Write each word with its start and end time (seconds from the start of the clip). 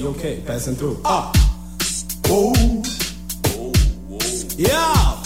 G, 0.00 0.06
okay, 0.06 0.40
passing 0.46 0.76
through. 0.76 0.96
Ah. 1.04 1.30
Oh. 2.32 2.56
Yeah. 4.56 5.20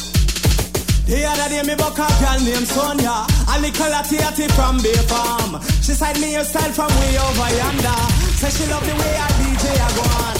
The 1.06 1.22
other 1.30 1.48
day 1.48 1.62
me 1.62 1.76
buck 1.76 1.94
a 1.94 2.06
girl 2.18 2.40
named 2.42 2.66
Sonia 2.66 3.26
A 3.52 3.60
little 3.60 3.86
latty 3.92 4.48
from 4.56 4.80
Bay 4.80 4.96
Farm 5.04 5.60
She 5.82 5.92
said 5.92 6.18
me 6.18 6.32
your 6.32 6.44
style 6.44 6.72
from 6.72 6.88
way 6.88 7.18
over 7.18 7.50
yonder 7.54 8.00
Say 8.40 8.50
she 8.56 8.64
love 8.72 8.82
the 8.88 8.94
way 8.96 9.14
I 9.14 9.28
DJ 9.36 9.64
I 9.76 9.88
go 9.94 10.02
on 10.24 10.34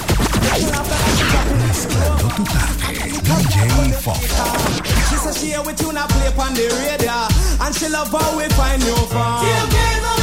tu 0.55 0.71
tarde, 0.73 0.97
DJ 3.29 3.93
Fofo. 4.01 4.15
She 5.11 5.17
said 5.17 5.35
she 5.37 5.47
hear 5.53 5.63
we 5.63 5.75
tune 5.75 5.99
a 5.99 6.07
play 6.09 6.33
on 6.33 6.55
the 6.55 6.65
radio 6.81 7.29
And 7.61 7.75
she 7.77 7.89
love 7.89 8.11
how 8.11 8.37
we 8.39 8.49
find 8.57 8.83
new 8.83 8.97
fun 9.13 9.45
TFK's 9.45 10.14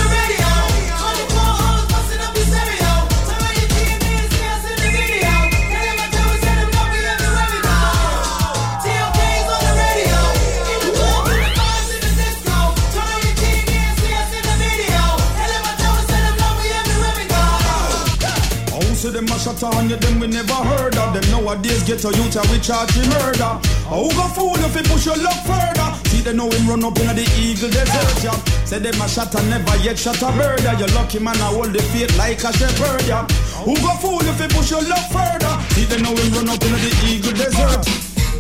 Shot 19.42 19.64
on 19.74 19.90
you, 19.90 19.98
them 19.98 20.20
we 20.20 20.28
never 20.28 20.54
heard 20.54 20.94
of 21.02 21.18
them 21.18 21.26
nowadays 21.34 21.82
get 21.82 22.06
a 22.06 22.14
youth 22.14 22.38
and 22.38 22.46
we 22.54 22.62
charge 22.62 22.94
him 22.94 23.10
murder. 23.10 23.58
How 23.90 24.06
go 24.06 24.26
fool 24.38 24.54
if 24.62 24.78
he 24.78 24.86
push 24.86 25.10
your 25.10 25.18
luck 25.18 25.34
further? 25.50 25.98
See 26.14 26.22
they 26.22 26.38
know 26.38 26.46
him 26.46 26.70
run 26.70 26.86
up 26.86 26.94
in 27.02 27.10
the 27.10 27.26
eagle 27.42 27.74
desert, 27.74 28.22
yeah. 28.22 28.38
Say 28.70 28.78
them 28.78 29.02
a 29.02 29.10
shot 29.10 29.34
and 29.34 29.50
never 29.50 29.74
yet 29.82 29.98
shot 29.98 30.22
a 30.22 30.30
bird, 30.38 30.62
yeah. 30.62 30.78
You 30.78 30.86
lucky 30.94 31.18
man 31.18 31.42
I 31.42 31.50
hold 31.58 31.74
the 31.74 31.82
faith 31.90 32.14
like 32.22 32.38
a 32.46 32.54
shepherd, 32.54 33.02
yeah. 33.10 33.26
Who 33.66 33.74
go 33.82 33.90
fool 33.98 34.22
if 34.22 34.38
he 34.38 34.46
push 34.46 34.70
your 34.70 34.86
luck 34.86 35.10
further? 35.10 35.54
See 35.74 35.90
they 35.90 35.98
know 35.98 36.14
him 36.14 36.38
run 36.38 36.46
up 36.46 36.62
in 36.62 36.78
the 36.78 36.94
eagle 37.10 37.34
desert. 37.34 37.82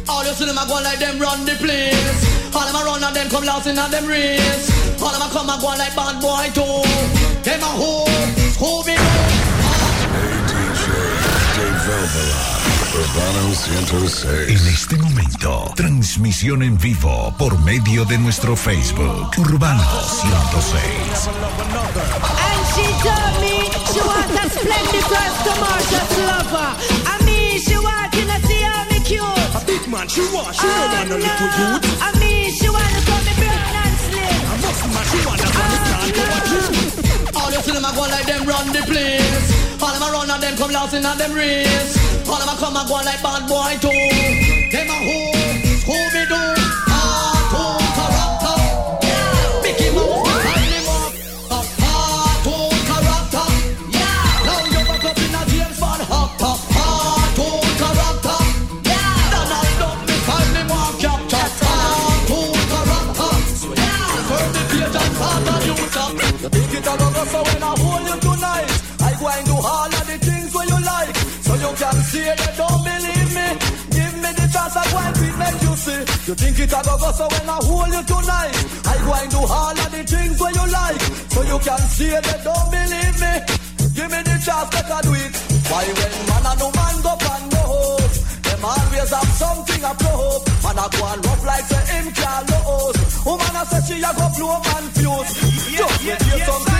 All 0.05 0.21
you 0.21 0.37
see 0.37 0.45
them 0.45 0.61
a 0.61 0.69
go 0.69 0.85
like 0.85 1.01
them 1.01 1.17
run 1.17 1.49
the 1.49 1.57
place. 1.57 2.21
All 2.53 2.61
them 2.61 2.77
a 2.77 2.81
run 2.85 3.01
and 3.01 3.15
them 3.17 3.25
come 3.33 3.49
lost 3.49 3.65
in 3.65 3.73
them 3.73 4.05
race. 4.05 4.69
All 5.01 5.09
them 5.09 5.25
a 5.25 5.33
come 5.33 5.49
and 5.49 5.57
go 5.57 5.73
like 5.73 5.97
bad 5.97 6.21
boy 6.21 6.45
too. 6.53 6.85
Them 7.41 7.65
a 7.65 7.71
who, 7.73 8.05
Scooby 8.53 9.01
Urbano 9.01 9.40
106. 9.40 9.40
En 14.47 14.67
este 14.67 14.97
momento, 14.97 15.71
transmisión 15.77 16.61
en 16.61 16.77
vivo 16.77 17.33
por 17.37 17.57
medio 17.59 18.03
de 18.03 18.17
nuestro 18.17 18.57
Facebook, 18.57 19.31
Urbano 19.37 19.81
106. 20.03 20.83
And 22.35 22.67
she 22.75 22.83
told 23.01 23.39
me 23.39 23.71
she 23.93 24.01
want 24.01 24.31
a 24.35 24.49
splendid 24.49 25.05
commercial 25.45 26.25
lover. 26.27 26.75
I 27.07 27.23
mean, 27.25 27.59
she 27.61 27.77
want 27.77 28.11
to 28.11 28.47
see 28.47 28.61
how 28.61 28.83
me 28.89 28.99
cute. 29.05 29.21
A 29.55 29.63
big 29.65 29.87
man, 29.87 30.07
she 30.09 30.21
want, 30.33 30.53
she 30.53 30.67
Oh, 30.67 30.91
want 30.93 31.09
no 31.09 31.15
little 31.15 31.47
no. 31.47 31.77
youth. 31.77 32.01
I 32.01 32.11
mean, 32.19 32.51
she 32.51 32.67
come 32.67 33.23
me 33.23 33.33
brown 33.39 33.75
and 33.85 33.97
slim. 34.03 34.51
A 34.51 34.55
muscle 34.59 34.89
man, 34.91 35.05
she 35.07 35.17
a 35.23 35.47
a 36.27 36.71
gym. 36.75 36.90
All 37.35 37.51
you 37.51 37.61
see 37.61 37.71
them 37.71 37.85
a 37.85 37.91
go 37.95 38.01
like 38.01 38.25
them 38.25 38.45
run 38.45 38.67
the 38.73 38.81
place. 38.83 39.81
All 39.81 39.93
them 39.93 40.03
a 40.03 40.11
run 40.11 40.29
and 40.29 40.41
them 40.43 40.57
come 40.57 40.71
lost 40.71 40.93
in 40.93 41.05
a 41.05 41.15
them 41.15 41.33
race. 41.33 41.97
All 42.27 42.37
them 42.39 42.49
a 42.49 42.55
come 42.57 42.75
and 42.75 42.87
go 42.87 42.95
like 42.95 43.21
bad 43.23 43.47
boy 43.47 43.77
too. 43.79 43.89
Them 44.71 44.89
a 44.89 44.97
who, 45.05 45.30
the 74.73 74.79
chance 74.79 74.93
I 74.93 75.07
and 75.07 75.15
beat 75.19 75.37
make 75.37 75.61
you 75.61 75.75
see. 75.75 76.01
You 76.27 76.35
think 76.35 76.59
it 76.59 76.71
a 76.71 76.81
go 76.83 76.97
go 76.97 77.11
so 77.11 77.27
when 77.27 77.49
I 77.49 77.57
hold 77.59 77.91
you 77.91 78.03
tonight 78.03 78.55
I 78.87 78.95
go 79.03 79.11
and 79.13 79.31
do 79.31 79.41
all 79.43 79.75
of 79.75 79.89
the 79.91 80.03
things 80.03 80.39
where 80.39 80.51
you 80.51 80.65
like. 80.71 81.01
So 81.31 81.41
you 81.43 81.59
can 81.59 81.81
see 81.91 82.11
it, 82.11 82.23
don't 82.43 82.67
believe 82.71 83.17
me. 83.19 83.33
Give 83.91 84.09
me 84.09 84.19
the 84.23 84.35
chance, 84.39 84.69
make 84.71 84.91
I 84.91 85.01
do 85.01 85.13
it. 85.13 85.33
Why 85.67 85.83
when 85.83 86.13
man 86.27 86.45
and 86.51 86.59
no 86.59 86.67
man 86.71 86.95
go 87.03 87.13
pan 87.15 87.43
road 87.51 88.11
Them 88.43 88.65
always 88.65 89.11
have 89.11 89.31
something 89.39 89.83
up 89.83 89.97
to 89.97 90.11
hope 90.11 90.43
Man 90.63 90.77
a 90.79 90.85
go 90.91 91.05
and 91.07 91.25
rough 91.25 91.45
like 91.45 91.63
say 91.63 91.83
him 91.95 92.07
can't 92.11 92.43
lose. 92.51 92.97
Woman 93.25 93.55
a 93.55 93.63
say 93.67 93.81
she 93.87 93.95
a 94.03 94.11
go 94.15 94.27
blow 94.35 94.59
man 94.67 94.85
fuse. 94.95 95.31
Just 95.75 96.03
me 96.03 96.11
hear 96.11 96.45
something 96.45 96.70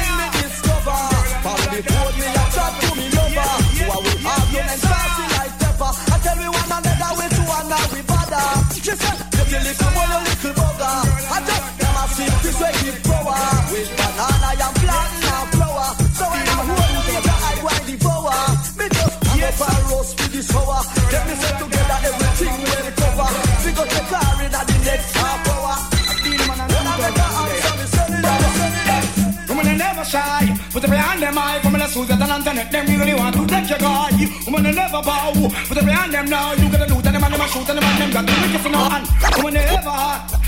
and 19.64 19.86
roast 19.92 20.20
with 20.20 20.32
this 20.34 20.50
hour 20.56 20.82
Let 21.12 21.24
me 21.28 21.36
set 21.36 21.56
together 21.60 21.98
everything 22.10 22.56
well 22.66 22.88
cover 22.98 23.30
We 23.66 23.72
go 23.72 23.84
take 23.86 24.08
car 24.10 24.44
in 24.44 24.52
the 24.52 24.62
next 24.86 25.16
half 25.16 25.48
hour 25.50 26.02
I 26.24 26.98
make 27.00 27.22
Woman, 29.48 29.66
they 29.66 29.78
never 29.78 30.04
shy. 30.04 30.58
Put 30.72 30.84
every 30.84 30.98
hand 30.98 31.22
them 31.22 31.36
high. 31.36 31.60
From 31.62 31.74
the 31.74 31.88
Susan 31.88 32.22
and 32.22 32.32
Antoinette, 32.32 32.72
them 32.72 32.86
really 32.88 33.14
want 33.14 33.36
to 33.36 33.46
take 33.48 33.70
your 33.70 33.80
guy. 33.80 34.12
Woman, 34.46 34.64
they 34.64 34.72
never 34.72 35.02
bow. 35.02 35.34
Put 35.68 35.78
every 35.78 35.92
hand 35.92 36.14
them 36.14 36.26
now. 36.26 36.54
You 36.54 36.70
gotta 36.72 36.94
loot 36.94 37.06
and 37.06 37.16
them 37.16 37.24
and 37.24 37.34
them 37.34 37.48
shoot 37.48 37.70
and 37.70 37.78
them 37.78 37.84
and 37.84 38.02
them 38.02 38.12
got 38.12 38.26
the 38.26 38.34
wicked 38.42 38.66
in 38.66 38.72
no 38.72 38.80
hand. 38.90 39.08
Woman, 39.38 39.54
they 39.54 39.62
ever 39.62 39.90
hot. 39.90 40.41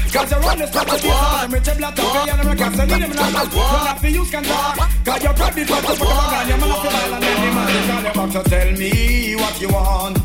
I'm 8.16 8.30
a 8.30 8.44
tell 8.44 8.72
me 8.78 9.36
what 9.36 9.60
you 9.60 9.70
want 9.70 10.18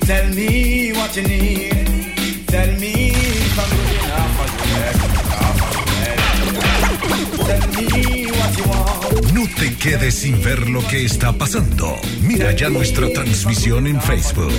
Tell 0.00 0.28
me 0.34 0.92
what 0.92 1.16
you 1.16 1.22
need 1.22 2.46
Tell 2.48 2.66
me 2.80 3.12
if 3.14 3.58
I'm 3.58 3.70
good 3.70 3.92
enough 4.02 4.36
for 4.36 4.48
you 4.56 4.62
No 9.32 9.46
te 9.56 9.74
quedes 9.76 10.14
sin 10.14 10.42
ver 10.42 10.68
lo 10.68 10.86
que 10.86 11.04
está 11.04 11.32
pasando. 11.32 11.96
Mira 12.22 12.52
ya 12.52 12.68
nuestra 12.68 13.08
transmisión 13.12 13.86
en 13.86 14.00
Facebook. 14.00 14.52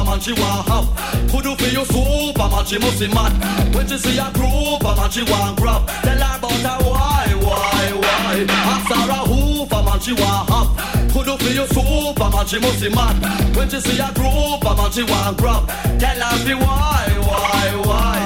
A 0.00 0.04
man 0.04 0.18
she 0.18 0.32
want 0.32 0.66
have 0.66 1.30
Could 1.30 1.44
you 1.44 1.54
feel 1.56 1.72
your 1.72 1.84
super 1.84 2.48
man 2.48 2.64
she 2.64 2.78
must 2.78 2.98
be 3.00 3.08
mad 3.08 3.74
When 3.74 3.86
she 3.86 3.98
see 3.98 4.16
a 4.16 4.30
group 4.32 4.82
man 4.82 5.10
she 5.10 5.22
want 5.24 5.58
grab. 5.58 5.86
Tell 5.86 6.16
her 6.16 6.38
about 6.38 6.52
her 6.52 6.78
why, 6.88 7.26
why, 7.44 7.92
why. 8.00 8.46
A 8.48 8.76
Sarah 8.88 9.28
Hooper 9.28 9.82
man 9.82 10.00
she 10.00 10.14
want 10.14 10.48
have 10.48 11.12
Could 11.12 11.26
you 11.26 11.36
feel 11.36 11.52
your 11.52 11.66
super 11.68 12.30
man 12.30 12.46
she 12.46 12.58
must 12.58 12.80
be 12.80 12.88
mad 12.88 13.54
When 13.54 13.68
she 13.68 13.80
see 13.80 14.00
a 14.00 14.10
group 14.14 14.64
man 14.64 14.90
she 14.90 15.02
want 15.02 15.36
grab. 15.36 15.68
Tell 16.00 16.20
her 16.20 16.44
be 16.46 16.54
why, 16.54 17.04
why, 17.20 17.82
why 17.84 18.19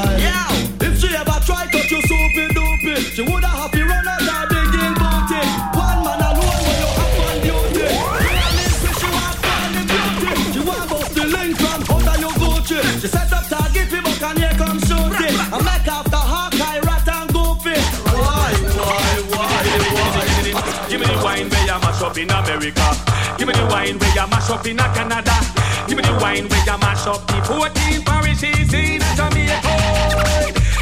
where 21.55 21.67
you 21.67 21.79
mash 21.79 22.03
up 22.03 22.19
in 22.19 22.31
America. 22.31 22.87
Give 23.39 23.47
me 23.47 23.55
the 23.55 23.67
wine 23.71 23.99
where 23.99 24.15
you 24.15 24.27
mash 24.27 24.51
up 24.51 24.67
in 24.67 24.79
Canada. 24.79 25.37
Give 25.87 25.97
me 25.97 26.03
the 26.03 26.15
wine 26.21 26.49
where 26.49 26.65
you 26.67 26.79
mash 26.83 27.07
up 27.07 27.27
the 27.27 27.39
14 27.47 28.03
parishes 28.03 28.75
in 28.75 29.01
Jamaica. 29.15 29.59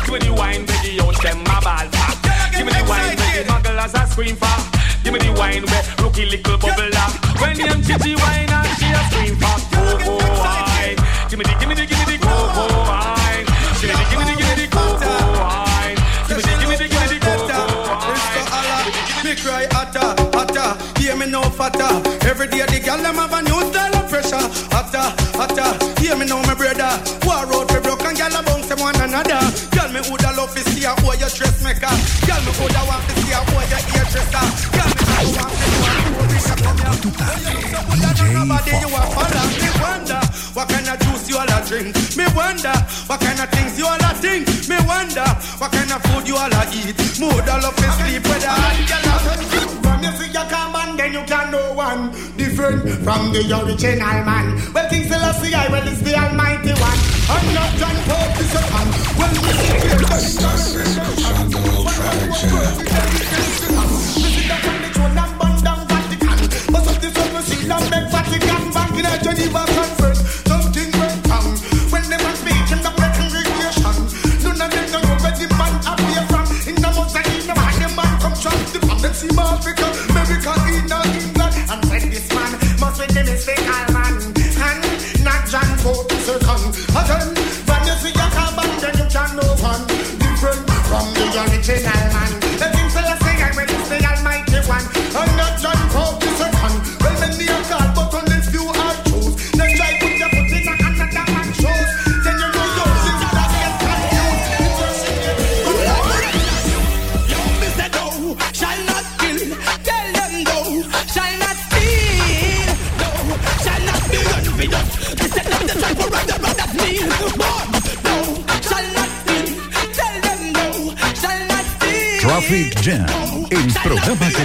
Give 0.04 0.12
me 0.14 0.19
the 0.24 0.32
wine 0.32 0.64
where 0.66 0.82
the 0.82 0.90
young 0.96 1.12
them 1.20 1.40
a 1.44 1.56
ball 1.60 1.88
for. 1.92 2.12
Give 2.56 2.66
me 2.66 2.72
the 2.72 2.84
wine 2.88 3.16
where 3.20 3.44
the 3.44 3.52
mugglers 3.52 3.94
a 3.94 4.06
scream 4.08 4.36
for. 4.36 4.56
Give 5.04 5.12
me 5.12 5.19
the 5.20 5.32
wine 5.36 5.64
where 5.66 5.84
rookie 6.00 6.26
little 6.26 6.56
bubble 6.58 6.96
up. 6.96 7.12
When 7.40 7.56
them 7.56 7.82
chichi 7.82 8.14
wine 8.16 8.48
and 8.48 8.69
she 8.80 8.88
a 8.88 9.00
scream 9.12 9.36
for. 9.36 9.56
Go 9.76 9.82
go 10.00 10.14
wine. 10.40 10.96
Give 11.28 11.38
me 11.38 11.44
the, 11.44 11.54
give 11.60 11.69
me 11.69 11.74
the, 11.74 11.84
give 11.86 11.98
me 12.00 12.16
the 12.16 12.24
go 12.24 12.34
go 12.56 12.64
wine. 12.88 13.46
Give 13.80 13.90
me 13.90 13.96
the, 13.98 14.04
give 14.08 14.19
me 14.20 14.24
the, 14.24 14.34
give 14.40 14.48
me 14.48 14.54
the 14.56 14.66
go 14.72 14.84
go 15.00 15.12
wine. 15.36 15.98
Give 16.28 16.36
me 16.38 16.42
the, 16.46 16.54
give 16.60 16.69
me 16.70 16.76
the, 16.80 16.86
give 16.88 17.00
me 17.02 17.08
the 17.12 17.19
go 17.20 17.34
go 17.48 17.60
wine. 17.88 18.22
Me 19.24 19.36
cry 19.36 19.66
hotter, 19.70 20.21
me 21.24 21.30
no 21.30 21.42
fatter. 21.42 21.90
Every 22.26 22.46
day 22.48 22.66
the 22.66 22.80
girl 22.82 22.98
them 22.98 23.14
have 23.14 23.32
a 23.32 23.42
new 23.42 23.60
style 23.70 23.94
of 23.96 24.08
pressure. 24.10 24.42
Hotter, 24.74 25.06
hotter, 25.38 25.70
hear 26.00 26.16
me 26.16 26.26
now, 26.26 26.42
my 26.42 26.54
brother. 26.54 26.90
War 27.22 27.46
road 27.46 27.70
me 27.72 27.78
broke 27.80 28.02
and 28.02 28.16
girl 28.19 28.34
a 28.34 28.42
bounce 28.42 28.66
them 28.66 28.80
one 28.80 28.96
another. 28.98 29.40
Girl 29.70 29.90
me 29.94 30.00
woulda 30.08 30.30
love 30.34 30.52
to 30.54 30.62
see 30.70 30.84
a 30.84 30.94
boy 31.02 31.14
your 31.22 31.30
dressmaker. 31.30 31.94
Girl 32.26 32.42
me 32.42 32.52
woulda 32.58 32.82
want 32.88 33.02
to 33.06 33.12
see 33.22 33.32
a 33.34 33.40
boy 33.50 33.64
your 33.70 33.82
hairdresser. 33.92 34.46
Girl 34.74 34.90
me 34.90 35.02
woulda 35.14 35.42
want 35.46 35.54
to 35.54 35.66
see 35.70 35.86
a 35.86 36.10
boy 36.10 36.22
what 40.52 40.69
kind 40.69 40.86
of 40.86 41.00
juice 41.00 41.28
you 41.30 41.36
all 41.38 41.48
a 41.48 41.64
drink? 41.64 41.96
Me 42.16 42.26
wonder 42.36 42.76
what 43.08 43.20
kind 43.20 43.40
of 43.40 43.48
things 43.50 43.78
you 43.78 43.86
all 43.86 43.96
a 43.96 44.12
think. 44.20 44.46
Me 44.69 44.76
wonder 44.84 45.24
what 45.56 45.72
kind 45.72 45.90
of 45.90 46.02
food 46.04 46.28
you 46.28 46.36
all 46.36 46.52
a 46.52 46.62
eat. 46.76 46.94
Mood 47.19 47.48
all 47.48 47.60
love 47.62 47.76
to 47.76 47.88
sleep 47.96 48.22
with 48.22 48.44
a 48.44 49.21
from 52.80 53.32
the 53.32 53.42
original 53.52 54.24
man. 54.24 54.72
Well, 54.72 54.88
King 54.88 55.04
Selassie, 55.04 55.54
I 55.54 55.69
well 55.69 55.86
is 55.86 56.02
the 56.02 56.14
Almighty 56.16 56.72
One. 56.80 56.98
I'm 57.28 57.54
not 57.54 57.70
John 57.76 57.96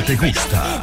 te 0.07 0.15
gusta. 0.15 0.81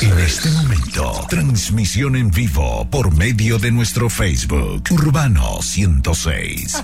En 0.00 0.18
este 0.18 0.50
momento, 0.50 1.26
transmisión 1.28 2.16
en 2.16 2.30
vivo 2.32 2.88
por 2.90 3.16
medio 3.16 3.58
de 3.60 3.70
nuestro 3.70 4.10
Facebook, 4.10 4.82
Urbano 4.90 5.62
106. 5.62 6.82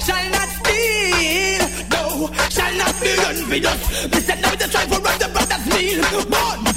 Shall 0.00 0.40
shall 2.50 2.74
not 2.76 2.94
be 3.00 3.14
run 3.16 3.48
with 3.48 3.66
us. 3.66 4.04
Listen 4.12 4.40
now, 4.40 4.54
the 4.54 4.66
try 4.68 4.84
for 4.86 5.00
run 5.00 5.18
the 5.18 5.28
brothers 5.28 5.66
meal. 5.72 6.02
One. 6.28 6.69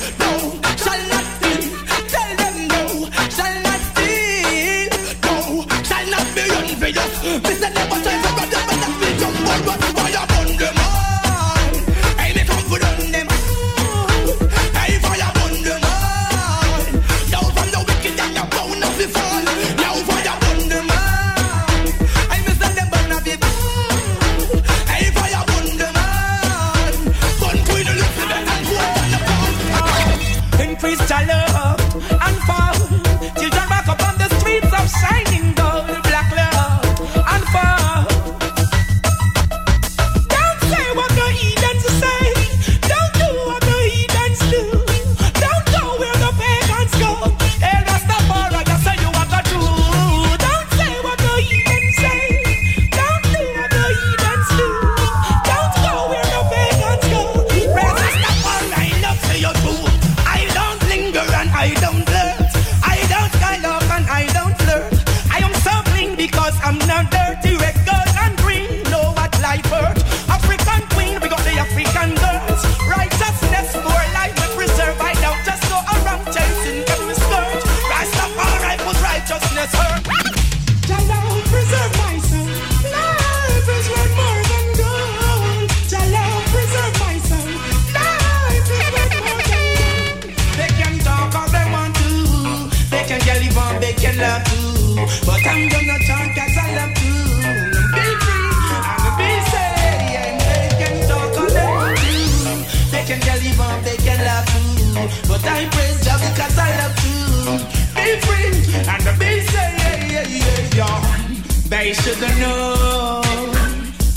I 111.86 111.92
should've 111.92 112.40
known. 112.40 113.52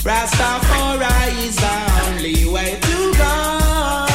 Rastafari 0.07 1.47
is 1.47 1.57
the 1.57 1.75
only 2.05 2.45
way 2.49 2.79
to 2.79 2.97
go. 3.21 4.07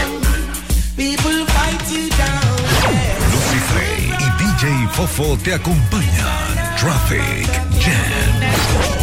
People 0.96 1.44
fight 1.52 1.84
you 1.92 2.08
down. 2.08 2.56
Lucy 3.30 3.60
Frey 3.68 4.08
y 4.08 4.28
DJ 4.38 4.88
Fofo 4.92 5.36
te 5.36 5.52
acompañan. 5.52 6.76
Traffic 6.78 7.46
Jam. 7.78 9.01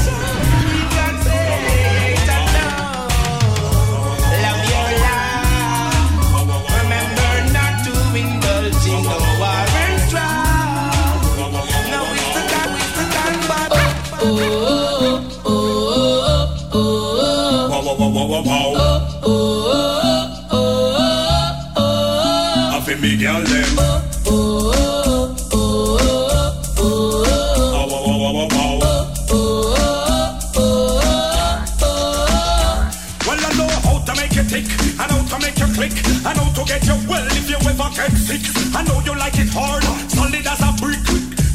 I 38.76 38.84
know 38.84 39.00
you 39.02 39.16
like 39.18 39.38
it 39.38 39.50
hard, 39.50 39.84
solid 40.10 40.46
as 40.46 40.62
a 40.62 40.72
brick. 40.82 41.00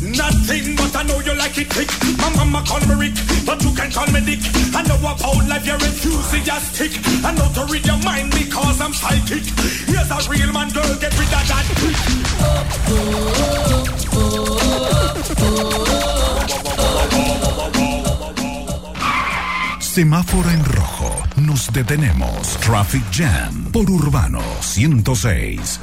Nothing, 0.05 0.77
but 0.77 0.95
I 0.95 1.03
know 1.03 1.19
you 1.21 1.35
like 1.35 1.57
it 1.59 1.73
thick. 1.73 1.91
My 2.19 2.29
mama 2.37 2.63
call 2.67 2.81
me 2.87 2.95
Rick, 2.95 3.15
but 3.47 3.63
you 3.63 3.73
can 3.75 3.91
call 3.91 4.07
me 4.13 4.21
Dick. 4.21 4.41
I 4.75 4.83
know 4.87 4.97
about 4.99 5.21
life, 5.49 5.67
you're 5.67 5.75
enthusiastic. 5.75 6.93
I 7.25 7.33
know 7.35 7.49
to 7.55 7.65
read 7.73 7.87
your 7.87 7.99
mind 8.05 8.31
because 8.31 8.81
I'm 8.81 8.93
psychic. 8.93 9.45
Here's 9.89 10.11
a 10.11 10.19
real 10.31 10.53
man, 10.53 10.71
girl, 10.71 10.95
get 11.01 11.13
rid 11.19 11.33
of 11.33 11.47
that 11.49 11.65
trick. 11.81 11.99
Semáforo 19.81 20.51
en 20.51 20.65
rojo. 20.65 21.11
Nos 21.37 21.73
detenemos. 21.73 22.57
Traffic 22.61 23.05
Jam 23.13 23.71
por 23.73 23.89
Urbano 23.89 24.43
106. 24.61 25.81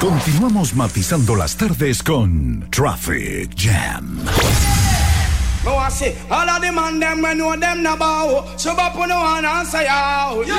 Continuamos 0.00 0.74
matizando 0.74 1.36
las 1.36 1.56
tardes 1.56 2.02
con 2.02 2.66
Traffic 2.70 3.50
Jam. 3.54 4.24
No, 5.62 5.76
I 5.76 5.90
say, 5.90 6.16
all 6.30 6.48
of 6.48 6.62
the 6.62 6.72
man 6.72 6.98
them 6.98 7.20
we 7.22 7.34
know 7.34 7.54
them 7.54 7.82
na 7.82 7.96
bow. 7.96 8.46
So 8.56 8.70
up 8.70 8.96
on 8.96 9.10
no 9.10 9.20
one 9.20 9.44
and 9.44 9.68
say 9.68 9.86
out. 9.86 10.46
Yo! 10.46 10.54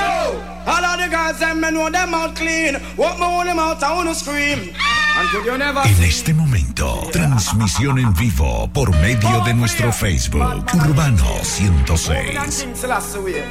All 0.67 0.85
of 0.85 0.99
the 0.99 1.09
guys 1.09 1.39
them 1.39 1.59
we 1.59 1.71
know 1.71 1.89
them 1.89 2.13
out 2.13 2.35
clean. 2.35 2.75
What 2.95 3.17
me 3.17 3.25
want 3.25 3.47
them 3.47 3.57
out, 3.57 3.81
I 3.81 3.95
wanna 3.95 4.13
scream. 4.13 4.75
And 5.17 5.27
could 5.29 5.45
you 5.45 5.57
never 5.57 5.81
En 5.87 6.03
este 6.03 6.35
momento, 6.35 7.09
transmisión 7.11 7.97
en 7.97 8.13
vivo 8.13 8.69
por 8.71 8.91
medio 8.97 9.43
de 9.43 9.55
nuestro 9.55 9.91
Facebook 9.91 10.65
Urbano 10.71 11.43
106. 11.43 12.61
King 12.61 12.75
Selassie 12.75 13.19
way. 13.19 13.43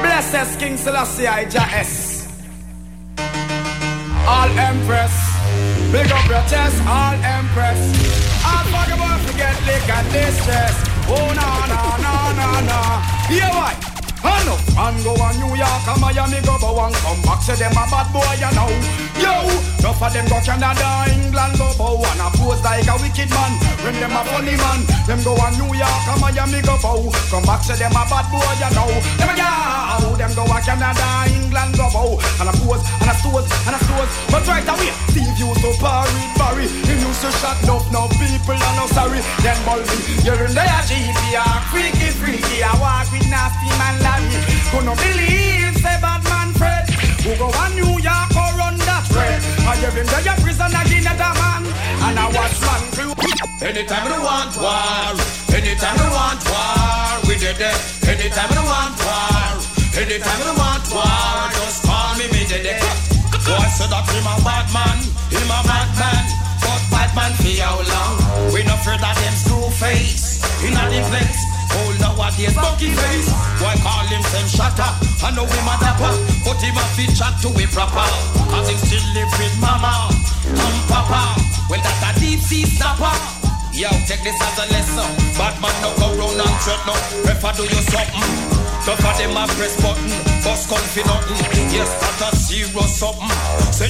Blessed 0.00 0.58
King 0.60 0.78
Selassie 0.78 1.26
I 1.26 1.48
S. 1.80 2.28
All 4.26 4.48
Empress. 4.58 5.23
Big 5.94 6.10
up 6.10 6.28
your 6.28 6.42
chest, 6.50 6.82
all 6.88 7.14
Empress. 7.22 7.78
All 8.44 8.64
vagabond 8.64 9.20
forget 9.28 9.54
lick 9.64 9.88
and 9.88 10.12
distress. 10.12 10.74
Oh 11.06 11.30
no 11.38 11.48
no 11.70 11.82
no 12.02 12.14
no 12.34 12.50
no. 12.66 12.80
Here 13.28 13.48
why? 13.54 13.93
I 14.24 14.40
know. 14.48 14.56
And 14.74 14.98
go 15.04 15.12
on 15.20 15.36
New 15.36 15.52
York 15.54 15.84
and 15.86 16.00
Miami 16.00 16.40
go 16.42 16.56
go 16.58 16.72
and 16.80 16.94
come 17.04 17.20
back. 17.22 17.44
Say 17.44 17.54
them 17.60 17.76
a 17.76 17.84
bad 17.86 18.08
boy, 18.10 18.24
you 18.40 18.50
know. 18.56 18.72
Yo, 19.20 19.34
enough 19.78 20.00
of 20.00 20.10
them 20.12 20.26
go 20.26 20.40
Canada, 20.40 21.04
England 21.12 21.54
go 21.60 21.68
bow 21.76 22.00
and 22.00 22.20
a 22.24 22.28
pose 22.34 22.62
like 22.64 22.88
a 22.88 22.94
wicked 22.98 23.30
man. 23.30 23.52
When 23.84 23.94
them 24.00 24.16
a 24.16 24.24
funny 24.24 24.56
man, 24.56 24.80
them 25.06 25.20
go 25.22 25.36
on 25.36 25.52
New 25.60 25.70
York 25.76 26.04
and 26.08 26.20
Miami 26.20 26.60
go 26.64 26.74
bow. 26.80 27.04
Come 27.30 27.44
back, 27.44 27.62
say 27.62 27.76
them 27.76 27.92
a 27.92 28.02
bad 28.08 28.26
boy, 28.32 28.42
you 28.58 28.70
know. 28.72 28.90
Them 29.20 29.30
a 29.30 29.34
yow, 29.36 30.16
them 30.16 30.32
go 30.32 30.48
a 30.48 30.58
Canada, 30.64 31.06
England 31.28 31.76
go 31.76 31.86
bow 31.92 32.16
and 32.40 32.48
a 32.48 32.54
pose 32.64 32.82
and 33.04 33.12
a 33.12 33.14
stores 33.20 33.46
and 33.68 33.76
a 33.76 33.80
stores. 33.84 34.10
But 34.32 34.42
right 34.48 34.66
away, 34.66 34.90
Steve 35.12 35.36
used 35.36 35.60
to 35.60 35.70
parry, 35.78 36.24
Barry. 36.40 36.66
He 36.88 36.96
used 36.96 37.20
to 37.22 37.30
shot 37.38 37.60
enough, 37.62 37.86
no 37.92 38.08
people, 38.16 38.56
and 38.56 38.74
no 38.80 38.88
sorry. 38.90 39.20
Then 39.44 39.58
Baldy, 39.68 40.00
you're 40.24 40.40
in 40.48 40.56
there, 40.56 40.80
GPR, 40.88 41.60
freaky, 41.70 42.08
freaky. 42.16 42.64
I 42.64 42.72
walk 42.80 43.12
with 43.12 43.28
Anytime 53.64 54.04
we 54.12 54.20
want 54.20 54.52
war, 54.60 55.16
anytime 55.56 55.96
we 55.96 56.08
want 56.12 56.36
war, 56.52 57.16
we 57.24 57.32
did 57.40 57.56
it. 57.56 57.80
Anytime 58.04 58.52
we 58.52 58.60
want 58.60 58.92
war, 59.00 59.56
anytime 59.96 60.40
we 60.44 60.52
want 60.52 60.84
war, 60.92 61.48
just 61.56 61.80
call 61.80 62.12
me, 62.20 62.28
me 62.28 62.44
did 62.44 62.68
it. 62.68 62.84
Boy 63.40 63.64
said 63.72 63.88
that 63.88 64.04
him 64.12 64.28
a 64.28 64.36
bad 64.44 64.68
man, 64.68 65.00
him 65.32 65.48
a 65.48 65.58
bad 65.64 65.88
man, 65.96 66.24
but 66.60 66.82
bad 66.92 67.08
man 67.16 67.32
for 67.40 67.56
how 67.64 67.80
long? 67.88 68.52
We 68.52 68.60
no 68.68 68.76
afraid 68.76 69.00
of 69.00 69.16
them 69.16 69.32
screw 69.32 69.64
face, 69.80 70.44
in 70.60 70.76
a 70.76 70.84
place. 71.08 71.40
Oh, 71.72 71.88
nowadays, 72.04 72.52
monkey 72.60 72.92
face. 72.92 73.32
Why 73.64 73.80
call 73.80 74.04
him 74.12 74.20
some 74.28 74.44
shatter? 74.44 74.92
I 75.24 75.32
know 75.32 75.48
him 75.48 75.68
a 75.72 75.74
dapper, 75.80 76.12
but 76.44 76.60
him 76.60 76.76
a 76.76 76.84
fit 76.92 77.16
chat 77.16 77.40
to 77.40 77.48
we 77.56 77.64
proper. 77.72 78.04
Cause 78.52 78.68
him 78.68 78.76
still 78.76 79.08
live 79.16 79.32
with 79.40 79.56
mama 79.56 80.12
and 80.52 80.80
papa. 80.84 81.40
Well, 81.72 81.80
that's 81.80 82.12
a 82.12 82.20
deep 82.20 82.40
sea 82.44 82.68
snapper. 82.68 83.33
Yo, 83.74 83.90
take 84.06 84.22
this 84.22 84.38
as 84.38 84.58
a 84.62 84.66
lesson. 84.70 85.10
Bad 85.34 85.58
man 85.58 85.74
no 85.82 85.90
go 85.98 86.06
round 86.14 86.38
and 86.38 86.56
threat 86.62 86.78
no. 86.86 86.94
Prefer 87.26 87.52
do 87.58 87.64
you 87.66 87.82
something. 87.90 88.22
Tough 88.86 89.02
of 89.02 89.14
them 89.18 89.34
a 89.34 89.50
press 89.58 89.74
button. 89.82 90.14
Bust 90.46 90.70
gun 90.70 90.78
for 90.94 91.02
nothing. 91.10 91.42
Yes, 91.74 91.90
that 91.98 92.22
a 92.22 92.36
serious 92.38 92.94
something. 92.94 93.34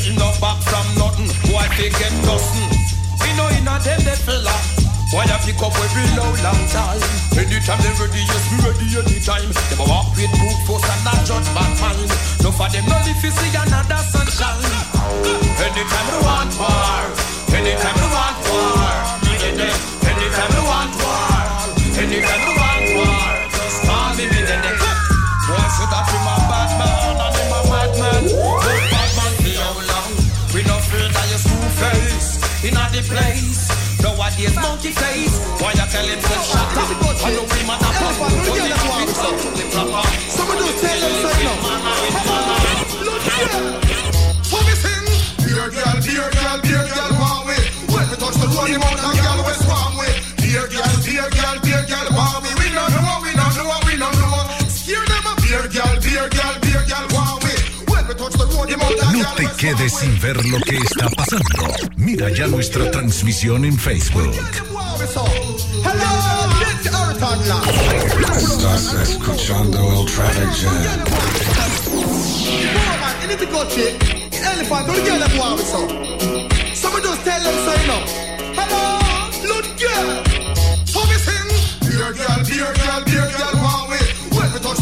You 0.09 0.17
no 0.17 0.33
back 0.41 0.57
from 0.65 0.89
nothing. 0.97 1.29
Why 1.53 1.69
they 1.77 1.93
get 1.93 2.17
nothing? 2.25 2.73
We 3.21 3.29
know 3.37 3.49
in 3.53 3.69
a 3.69 3.77
them 3.85 4.01
they 4.09 4.17
fella. 4.25 4.57
Why 5.13 5.29
I 5.29 5.37
pick 5.45 5.61
up 5.61 5.77
every 5.77 6.09
low 6.17 6.33
long 6.41 6.65
time? 6.73 7.05
Anytime 7.37 7.81
they 7.85 7.93
ready, 8.01 8.25
yes, 8.25 8.45
we 8.51 8.57
ready 8.65 8.89
anytime. 8.89 9.53
Them 9.69 9.79
a 9.79 9.85
walk 9.85 10.17
with 10.17 10.33
brute 10.33 10.63
force 10.65 10.89
and 10.89 11.03
not 11.05 11.21
judge 11.29 11.45
bad 11.53 11.71
mind. 11.85 12.09
No 12.41 12.49
for 12.51 12.73
them 12.73 12.89
no 12.89 12.97
live 13.05 13.21
to 13.21 13.29
see 13.29 13.53
another 13.53 14.01
sunshine. 14.01 14.65
Anytime 15.61 16.09
we 16.09 16.19
want 16.25 16.57
war, 16.57 17.05
anytime 17.53 17.97
we 18.01 18.09
want 18.11 18.39
war, 18.49 18.74
we 22.11 22.21
want 22.21 22.87
war, 22.97 23.29
just 23.55 23.79
call 23.87 24.13
me. 24.17 24.25
Boy, 24.29 25.67
so 25.77 25.85
that 25.89 26.07
him 26.11 26.29
a 26.29 26.37
bad 26.49 26.71
man 26.81 27.17
and 27.17 27.37
him 27.37 27.53
a 27.53 27.61
bad 27.71 27.93
man. 28.01 28.23
Long? 29.89 30.13
We 30.53 30.61
no 30.65 30.77
afraid 30.77 31.13
face 31.81 32.25
place. 33.09 33.71
Monkey 34.61 34.91
face. 34.91 35.35
Why 35.61 35.73
you 35.73 35.87
tell 35.89 36.07
him 36.07 36.21
to 36.21 36.35
shut 36.45 36.61
up? 36.61 36.89
I 37.25 37.31
know 37.33 37.45
we 37.45 37.61
a 37.65 37.89
it 39.01 39.19
up 39.19 39.35
to 39.41 39.49
the 39.55 39.65
proper. 39.73 40.05
Some 40.29 40.51
of 40.51 40.57
those 40.59 40.77
tell 40.81 41.01
them 41.01 41.15
something 41.23 41.45
now. 41.45 41.75
What 44.51 44.63
we 44.67 44.75
sing? 44.77 45.07
Dear 45.47 45.69
girl, 45.71 45.97
dear 46.01 46.29
girl, 46.31 46.57
dear 46.65 46.85
girl, 46.85 47.13
want 47.21 47.47
we? 47.49 47.57
When 47.93 48.05
we 48.11 48.17
touch 48.17 48.37
the 48.37 48.49
road, 48.53 48.71
mountain 48.81 49.15
girl 49.23 49.34
Te 59.37 59.49
quedes 59.59 59.93
sin 59.95 60.21
ver 60.21 60.45
lo 60.47 60.59
que 60.61 60.77
está 60.77 61.09
pasando. 61.11 61.75
Mira 61.97 62.31
ya 62.31 62.47
nuestra 62.47 62.91
transmisión 62.91 63.65
en 63.65 63.79
Facebook. 63.79 64.33
Estás 68.37 68.95
escuchando 69.09 70.01
el 70.01 70.13
Traffic 70.13 70.51
Jam. 70.63 71.05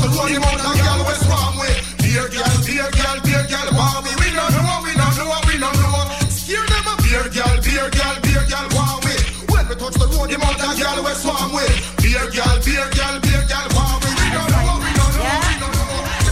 The 0.03 0.09
road, 0.09 0.31
you 0.31 0.41
want 0.41 0.61
a 0.61 0.83
girl. 0.83 1.02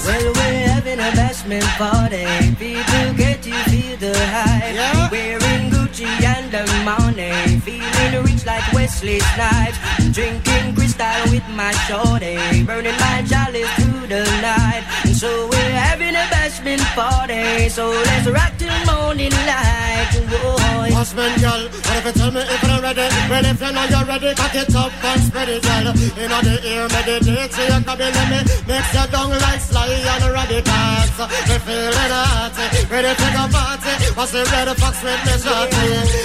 Well, 0.06 0.32
we're 0.34 0.66
having 0.68 0.98
a 0.98 1.10
bashment 1.12 1.68
party. 1.78 2.26
People 2.58 3.14
get 3.16 3.42
to 3.42 3.52
feel 3.70 3.96
the 3.98 4.12
hype. 4.34 5.10
Wearing 5.12 5.70
Gucci 5.70 6.08
and 6.34 6.50
the 6.50 6.64
money. 6.84 7.60
Feeling 7.60 8.24
rich 8.24 8.44
like 8.44 8.66
Wesley 8.72 9.20
Snipes. 9.20 9.78
Drinking 10.12 10.74
crystal 10.74 11.06
with 11.30 11.48
my 11.54 11.72
shorty. 11.86 12.36
Burning 12.64 12.98
my 12.98 13.22
chalice 13.30 13.70
through 13.78 14.06
the 14.08 14.22
night. 14.42 14.82
And 15.04 15.16
so 15.16 15.30
we're 15.50 15.74
having 15.86 16.14
a 16.14 16.26
bashment 16.34 16.84
party. 16.94 17.68
So 17.68 17.90
let's 17.90 18.26
rock 18.28 18.52
till 18.58 18.78
morning 18.90 19.32
light. 19.46 20.12
Whoa. 20.30 20.70
Husband, 21.00 21.40
girl, 21.40 21.64
what 21.64 21.96
if 21.96 22.04
you 22.04 22.12
tell 22.12 22.30
me 22.30 22.40
if 22.44 22.60
you're 22.60 22.82
ready? 22.84 23.06
Well, 23.32 23.46
if 23.48 23.56
you 23.56 23.72
know 23.72 23.84
you're 23.88 24.04
ready, 24.04 24.34
cock 24.36 24.54
it 24.54 24.74
up 24.76 24.92
and 24.92 25.20
spread 25.24 25.48
it, 25.48 25.62
girl. 25.64 25.86
You 25.96 26.28
know 26.28 26.40
the 26.44 26.54
ear, 26.60 26.84
meditate, 26.92 27.52
so 27.56 27.62
you 27.64 27.80
can 27.80 27.96
be 27.96 28.04
let 28.04 28.28
me 28.28 28.40
mix 28.68 28.84
your 28.92 29.08
down 29.08 29.32
like 29.32 29.64
sly 29.64 29.88
and 29.88 30.24
radicals. 30.28 31.16
Me 31.48 31.56
feeling 31.64 32.12
hot, 32.12 32.52
ready 32.92 33.12
to 33.16 33.26
go 33.32 33.44
party. 33.48 33.92
What's 34.12 34.32
the 34.36 34.44
red 34.44 34.68
fox 34.76 35.00
with 35.00 35.24
me 35.24 35.34
shorty? 35.40 36.20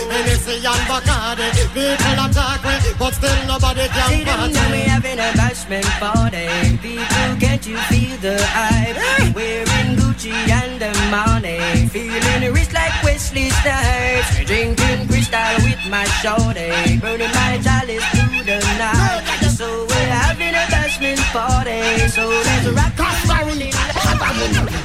And 0.66 0.84
Bacardi, 0.92 1.48
people 1.72 2.20
attack 2.20 2.60
me, 2.66 2.76
but 3.00 3.14
still 3.14 3.48
nobody 3.48 3.88
can 3.88 4.10
See 4.10 4.24
them 4.26 4.52
now 4.52 4.70
party 4.70 4.95
having 4.96 5.20
a 5.20 5.30
bashment 5.40 5.90
party. 6.00 6.48
People, 6.80 7.30
can't 7.44 7.64
you 7.68 7.78
feel 7.92 8.16
the 8.24 8.38
hype? 8.56 9.36
Wearing 9.36 9.92
Gucci 10.00 10.32
and 10.32 10.80
the 10.80 10.92
money. 11.12 11.88
Feeling 11.90 12.54
rich 12.54 12.72
like 12.72 12.96
Wesley 13.04 13.50
Snipes. 13.60 14.30
Drinking 14.48 15.08
crystal 15.08 15.56
with 15.68 15.84
my 15.90 16.06
shorty. 16.22 16.72
Burning 17.04 17.34
my 17.40 17.60
chalice 17.66 18.06
through 18.14 18.44
the 18.48 18.60
night. 18.80 19.24
So 19.58 19.68
we're 19.90 20.12
having 20.24 20.56
a 20.56 20.66
bashment 20.72 21.22
party. 21.36 21.82
So 22.16 22.24
let's 22.28 22.68
rock. 22.78 22.96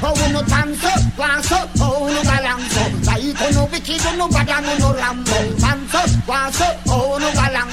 Oh, 0.03 0.17
no 0.33 0.41
dance 0.43 0.83
up, 0.83 1.01
dance 1.15 1.51
up, 1.51 1.69
oh, 1.79 2.09
no 2.09 2.21
balance 2.23 2.77
up. 2.77 2.91
Like, 3.05 3.37
oh, 3.41 3.51
no 3.53 3.65
wicked, 3.71 4.01
oh, 4.05 4.15
no 4.17 4.27
bad, 4.27 4.49
oh, 4.49 4.77
no 4.81 4.89
Rambo. 4.97 5.37
Dance 5.61 5.93
up, 5.93 6.09
dance 6.25 6.61
up, 6.61 6.77
oh, 6.87 7.17
no 7.21 7.29
balance 7.37 7.70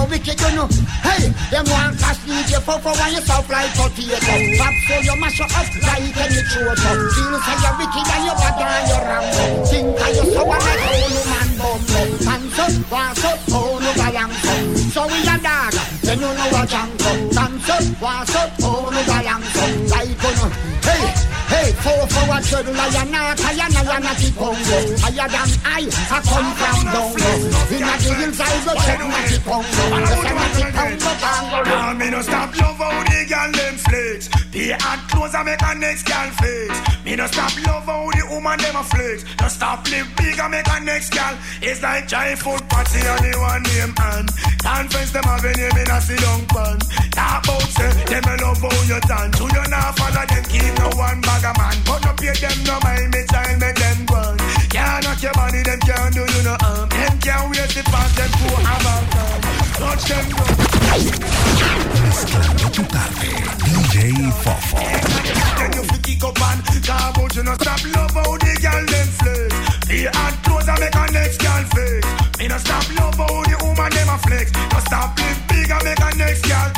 like 0.00 0.08
no 0.08 0.16
wicked, 0.16 0.40
no. 0.56 0.64
Hey, 1.04 1.28
them 1.50 1.64
want 1.68 1.98
cash 1.98 2.16
DJ 2.24 2.56
for 2.62 2.78
for 2.80 2.92
when 2.96 3.12
you 3.12 3.20
soft 3.20 3.50
like 3.50 3.70
potato. 3.76 4.32
Pop 4.56 4.74
so 4.88 4.96
you 5.04 5.16
mash 5.20 5.40
up 5.40 5.52
like 5.52 6.16
any 6.16 6.40
choto. 6.48 6.90
Feel 7.12 7.36
say 7.44 7.56
you're 7.60 7.76
wicked 7.76 8.08
and 8.08 8.24
you 8.24 8.34
bad 8.40 8.60
and 8.64 8.88
you 8.88 9.00
rambo. 9.04 9.44
Think 9.66 9.98
that 9.98 10.14
you 10.16 10.24
so 10.32 10.44
like 10.44 10.62
oh 10.64 11.08
no 11.12 11.22
man 11.28 11.48
bumbo. 11.60 12.00
Tanto, 12.24 12.64
guaso, 12.88 13.30
oh 13.52 13.78
no 13.78 13.90
galanzo. 13.92 14.54
So 14.90 15.06
we 15.06 15.20
a 15.20 15.36
dog, 15.36 15.72
then 16.02 16.18
you 16.20 16.32
know 16.32 16.48
a 16.48 16.66
janko. 16.66 17.12
Tanto, 17.36 17.76
guaso, 18.00 18.40
oh 18.62 18.88
no 18.90 19.00
galanzo. 19.04 19.64
Like 19.64 19.89
no. 19.89 19.89
Hey, 19.89 19.89
hey, 19.89 19.89
four 21.82 22.06
for 22.06 22.26
a 22.28 22.38
turtle, 22.40 22.76
I 22.76 22.88
am 23.00 23.10
not, 23.10 23.40
I 23.40 23.52
am 23.52 23.72
not, 23.72 23.86
I 23.86 23.96
am 23.96 24.02
not 24.02 24.16
the 24.16 24.30
Congo. 24.36 24.78
Higher 25.00 25.28
than 25.28 25.50
I, 25.64 25.88
I 25.88 26.18
come 26.20 26.50
from 26.56 26.78
down 26.92 27.10
low. 27.16 27.40
In 27.72 27.82
the 27.82 27.96
hills, 28.04 28.40
I 28.40 28.48
go 28.64 28.72
check 28.84 29.00
my 29.00 29.22
the 29.28 29.38
Congo. 29.44 29.82
I'm 29.90 30.36
not 30.36 30.50
the 30.54 30.60
me 32.00 32.08
no 32.08 32.22
stop 32.22 32.56
love 32.56 32.78
how 32.78 33.04
the 33.04 33.20
girl 33.28 33.52
them 33.52 33.76
flex. 33.76 34.28
Pay 34.52 34.72
and 34.72 35.00
clothes 35.12 35.34
and 35.34 35.44
make 35.44 35.60
a 35.60 35.74
next 35.74 36.04
girl 36.08 36.30
flex. 36.40 36.70
Me 37.04 37.16
no 37.16 37.26
stop 37.26 37.52
love 37.66 37.84
how 37.84 38.08
the 38.08 38.24
woman 38.30 38.58
them 38.58 38.76
a 38.76 38.82
flex. 38.84 39.24
No 39.40 39.48
stop 39.48 39.84
live 39.90 40.08
big 40.16 40.38
and 40.38 40.50
make 40.50 40.68
a 40.68 40.80
next 40.80 41.12
girl. 41.12 41.36
It's 41.60 41.82
like 41.82 42.08
giant 42.08 42.40
food 42.40 42.62
party 42.68 43.00
and 43.04 43.20
the 43.20 43.32
one 43.36 43.62
name 43.68 43.94
and 44.00 44.28
conference 44.64 45.12
them 45.12 45.24
have 45.24 45.44
a 45.44 45.52
name 45.52 45.76
in 45.76 45.90
a 45.90 46.00
sit 46.00 46.20
down 46.20 46.40
pan. 46.48 46.78
Talk 47.12 47.44
about 47.44 47.68
say 47.68 47.92
them 48.08 48.24
a 48.24 48.34
love 48.40 48.64
how 48.64 48.82
you 48.88 49.00
dance. 49.04 49.36
To 49.36 49.44
you 49.44 49.64
now 49.68 49.92
Down. 60.08 60.24
Mezclando 62.02 62.70
tu 62.70 62.82
tarde, 62.84 63.28
DJ 63.64 64.32
Fofo. 64.42 64.78
You 65.74 65.82
up 66.24 66.40
and 66.40 66.62
you 66.74 67.42
stop 67.54 67.84
love 67.94 68.10
how 68.14 68.36
the 68.38 68.52
girl 68.62 68.86
them 68.86 69.08
flex. 69.20 69.54
The 69.86 70.08
clothes 70.42 70.68
make 70.80 70.94
a 70.94 71.12
next 71.12 71.38
girl 71.40 71.64
flex. 71.70 72.06
Me 72.38 72.48
no 72.48 72.58
stop 72.58 72.88
love 72.98 73.14
how 73.16 73.42
the 73.44 73.56
woman 73.64 73.90
them 73.92 74.08
a 74.08 74.18
flex. 74.18 74.52
No 74.72 74.80
stop 74.80 75.16
big 75.48 75.70
and 75.70 75.84
make 75.84 76.00
a 76.00 76.16
next 76.16 76.48
girl. 76.48 76.72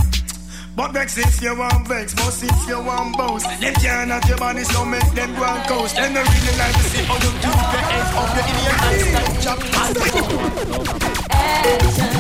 But 0.75 0.93
vex 0.93 1.17
if 1.19 1.41
you 1.43 1.55
want 1.57 1.87
vex, 1.87 2.15
if 2.43 2.67
you 2.69 2.81
want 2.83 3.17
Them 3.61 3.75
can't 3.75 4.11
your 4.29 4.39
so 4.65 4.85
make 4.85 5.13
them 5.15 5.35
go 5.35 5.45
and 5.45 5.69
coast 5.69 5.97
really 6.27 6.57
like 6.59 6.75
to 6.75 6.83
see 6.91 7.05
how 7.05 7.15
you 7.23 7.31
do 7.39 7.49
your 7.49 7.83
head 7.87 8.15
up 8.19 8.35
your 8.35 8.49
in 8.51 8.59
your 8.65 8.77
hands 8.83 9.47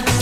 like. 0.06 0.21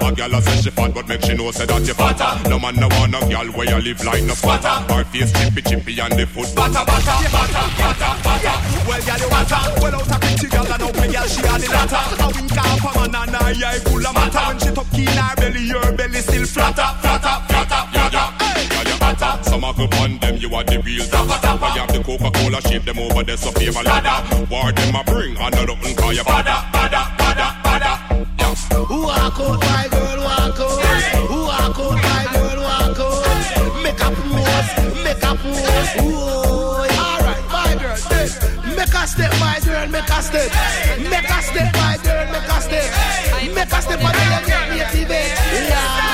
a. 0.21 0.29
That's 0.29 0.47
a 0.47 0.51
a 0.51 0.51
Say 0.51 0.51
A 0.51 0.57
a 0.57 0.61
she 0.61 0.69
fat 0.69 0.93
but 0.93 1.07
make 1.07 1.21
she 1.21 1.33
know 1.33 1.51
say 1.51 1.65
that 1.65 1.87
you 1.87 1.93
fatter 1.93 2.49
No 2.49 2.59
man 2.59 2.75
no 2.75 2.87
want 2.87 3.11
no 3.11 3.19
girl 3.29 3.47
where 3.53 3.69
you 3.69 3.79
live 3.81 4.03
like 4.03 4.23
no 4.23 4.33
squatter 4.33 4.93
Her 4.93 5.03
face 5.05 5.31
chippy 5.31 5.61
chippy 5.61 5.99
and 5.99 6.13
the 6.13 6.25
foot 6.25 6.49
batter 6.55 6.83
batter 6.85 7.17
batter 7.31 7.65
batter 7.77 8.13
batter 8.21 8.55
Well, 8.87 9.01
girl, 9.01 9.19
you 9.21 9.29
hotter. 9.29 9.81
Well, 9.81 9.95
out 9.95 10.11
of 10.11 10.21
picture, 10.21 10.49
girl, 10.49 10.65
and 10.65 10.81
out 10.81 10.95
me, 10.95 11.07
girl, 11.13 11.27
she 11.27 11.41
had 11.41 11.61
the 11.61 11.69
latter. 11.69 12.03
A 12.21 12.27
wink 12.33 12.57
off 12.57 12.85
a 12.85 12.91
man 12.97 13.15
and 13.15 13.35
her 13.35 13.65
eye 13.65 13.79
full 13.79 14.05
of 14.05 14.13
matter. 14.13 14.43
When 14.47 14.57
she 14.59 14.69
tuck 14.73 14.93
in 14.97 15.07
her 15.07 15.35
belly, 15.35 15.63
your 15.63 15.91
belly 15.93 16.21
still 16.21 16.45
flatter, 16.45 16.89
flatter, 17.01 17.35
flatter, 17.47 17.81
flatter. 17.91 18.25
Hey. 18.41 18.71
You 18.81 18.97
hotter 18.97 19.43
Some 19.43 19.63
a 19.63 19.73
go 19.73 19.85
on 20.01 20.17
them 20.17 20.37
you 20.37 20.53
are 20.55 20.63
the 20.63 20.81
real 20.81 21.05
tapper 21.05 21.37
tapper 21.37 21.69
You 21.75 21.81
have 21.81 21.93
the 21.93 22.01
Coca-Cola 22.03 22.61
shape 22.61 22.83
them 22.83 22.97
over 22.97 23.23
there 23.23 23.37
so 23.37 23.51
favor 23.51 23.83
ladder 23.83 24.45
War 24.49 24.71
them 24.71 24.95
a 24.95 25.03
bring 25.03 25.37
and 25.37 25.55
no 25.55 25.65
nothing 25.65 25.95
call 25.95 26.13
you 26.13 26.23
bada 26.23 26.65
bada 26.73 27.01
bada 27.17 27.61
Yeah 28.39 28.79
Walk 28.89 29.39
out, 29.39 29.59
my 29.59 29.90
a 39.03 39.07
step, 39.07 39.31
my 39.39 39.59
girl, 39.65 39.87
make 39.87 40.09
a 40.09 40.21
step. 40.21 40.51
Make 40.99 41.29
a 41.29 41.41
step, 41.41 41.73
my 41.73 41.97
girl, 42.03 42.31
make 42.31 42.49
a 42.49 42.61
step. 42.61 43.55
Make 43.55 43.73
a 43.73 43.81
step, 43.81 44.01
my 44.01 44.11
girl, 44.11 44.45
get 44.45 44.69
me 44.69 44.79
a 44.79 44.85
TV. 44.85 45.11
Yeah. 45.69 46.10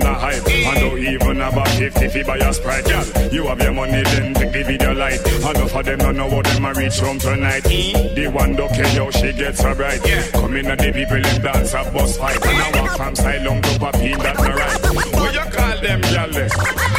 On 0.00 0.14
a 0.14 0.14
hype 0.14 0.46
And 0.46 0.80
don't 0.80 0.98
even 0.98 1.36
have 1.36 1.56
a 1.56 1.64
50 1.64 2.08
fi 2.08 2.22
buy 2.22 2.36
a 2.36 2.52
Sprite, 2.52 2.84
girl 2.84 3.04
You 3.32 3.46
have 3.46 3.60
your 3.60 3.72
money 3.72 4.02
then 4.02 4.34
take 4.34 4.52
the 4.52 4.64
video 4.64 4.94
light 4.94 5.20
Enough 5.26 5.74
of 5.74 5.84
them 5.84 5.98
don't 5.98 6.16
know 6.16 6.28
what 6.28 6.46
them 6.46 6.64
a 6.64 6.74
reach 6.74 6.98
home 6.98 7.18
tonight 7.18 7.64
The 7.64 8.30
one 8.32 8.54
don't 8.56 8.72
care 8.72 8.88
how 8.88 9.10
she 9.10 9.32
gets 9.32 9.60
her 9.62 9.74
right 9.74 10.02
Come 10.32 10.56
in 10.56 10.66
and 10.66 10.80
the 10.80 10.92
people 10.92 11.16
in 11.16 11.42
dance 11.42 11.74
a 11.74 11.90
bus 11.90 12.16
fight 12.16 12.44
And 12.44 12.76
I 12.76 12.82
walk 12.82 12.96
from 12.96 13.14
Silong 13.14 13.62
to 13.62 13.78
Papine, 13.78 14.18
that 14.18 14.36
no 14.38 14.54
right 14.54 15.14
What 15.14 15.34
you 15.34 15.52
call 15.52 15.80
them, 15.80 16.00
girl? 16.00 16.98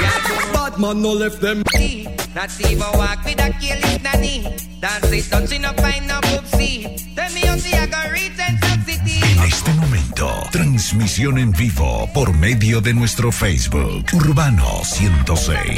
Bad 0.54 0.80
man 0.80 1.02
no 1.02 1.14
left 1.14 1.42
them. 1.42 1.64
Not 2.36 2.62
even 2.62 2.80
walk 2.80 3.26
with 3.26 3.40
a 3.40 3.52
careless 3.60 4.04
nanny. 4.04 4.44
Dance 4.80 5.12
it, 5.12 5.26
touching 5.30 5.66
up, 5.66 5.80
find 5.80 6.08
no 6.08 6.20
poopsie. 6.22 7.16
Tell 7.16 7.34
me 7.34 7.42
how 7.42 7.58
see 7.58 7.79
transmisión 10.80 11.38
en 11.38 11.52
vivo 11.52 12.10
por 12.14 12.34
medio 12.34 12.80
de 12.80 12.94
nuestro 12.94 13.34
Facebook, 13.34 14.06
Urbano 14.14 14.82
106. 14.86 15.78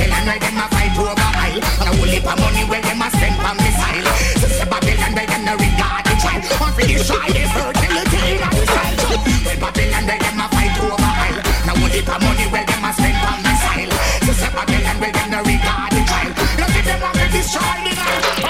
Babylon 0.00 0.24
where 0.26 0.40
them 0.40 0.56
a 0.56 0.66
fight 0.72 0.96
over 0.96 1.12
aisle. 1.12 1.60
And 1.60 1.88
a 1.88 1.92
whole 1.96 2.08
heap 2.08 2.24
of 2.24 2.38
money 2.40 2.64
where 2.64 2.80
them 2.80 3.02
a 3.02 3.08
spend 3.12 3.36
on 3.44 3.56
missile. 3.60 4.08
Sister 4.40 4.66
Babylon 4.66 5.12
where 5.12 5.28
them 5.28 5.44
no 5.44 5.54
regard 5.60 6.02
the 6.08 6.14
child. 6.16 6.42
One 6.56 6.72
for 6.72 6.84
the 6.88 6.96
shy, 6.96 7.28
they 7.36 7.46
fertility 7.52 8.20
in 8.32 8.40
the 8.40 8.64
style. 8.64 8.96
Well, 9.44 9.60
Babylon 9.60 10.04
where 10.08 10.20
them 10.24 10.40
a 10.40 10.46
fight 10.48 10.76
over 10.80 10.96
aisle. 10.96 11.40
Now 11.66 11.76
whole 11.76 11.92
heap 11.92 12.08
of 12.08 12.20
money 12.24 12.46
where 12.48 12.64
them 12.64 12.84
a 12.84 12.90
spend 12.96 13.20
on 13.28 13.38
missile. 13.44 13.92
Sister 14.24 14.50
Babylon 14.56 14.96
where 15.04 15.12
them 15.12 15.28
no 15.30 15.40
regard 15.44 15.90
the 15.92 16.02
child. 16.08 16.32
Look 16.56 16.74
at 16.80 16.84
them 16.88 17.02
a 17.04 17.10
be 17.12 17.24
destroy 17.36 17.76
the 17.84 17.92
life. 18.00 18.40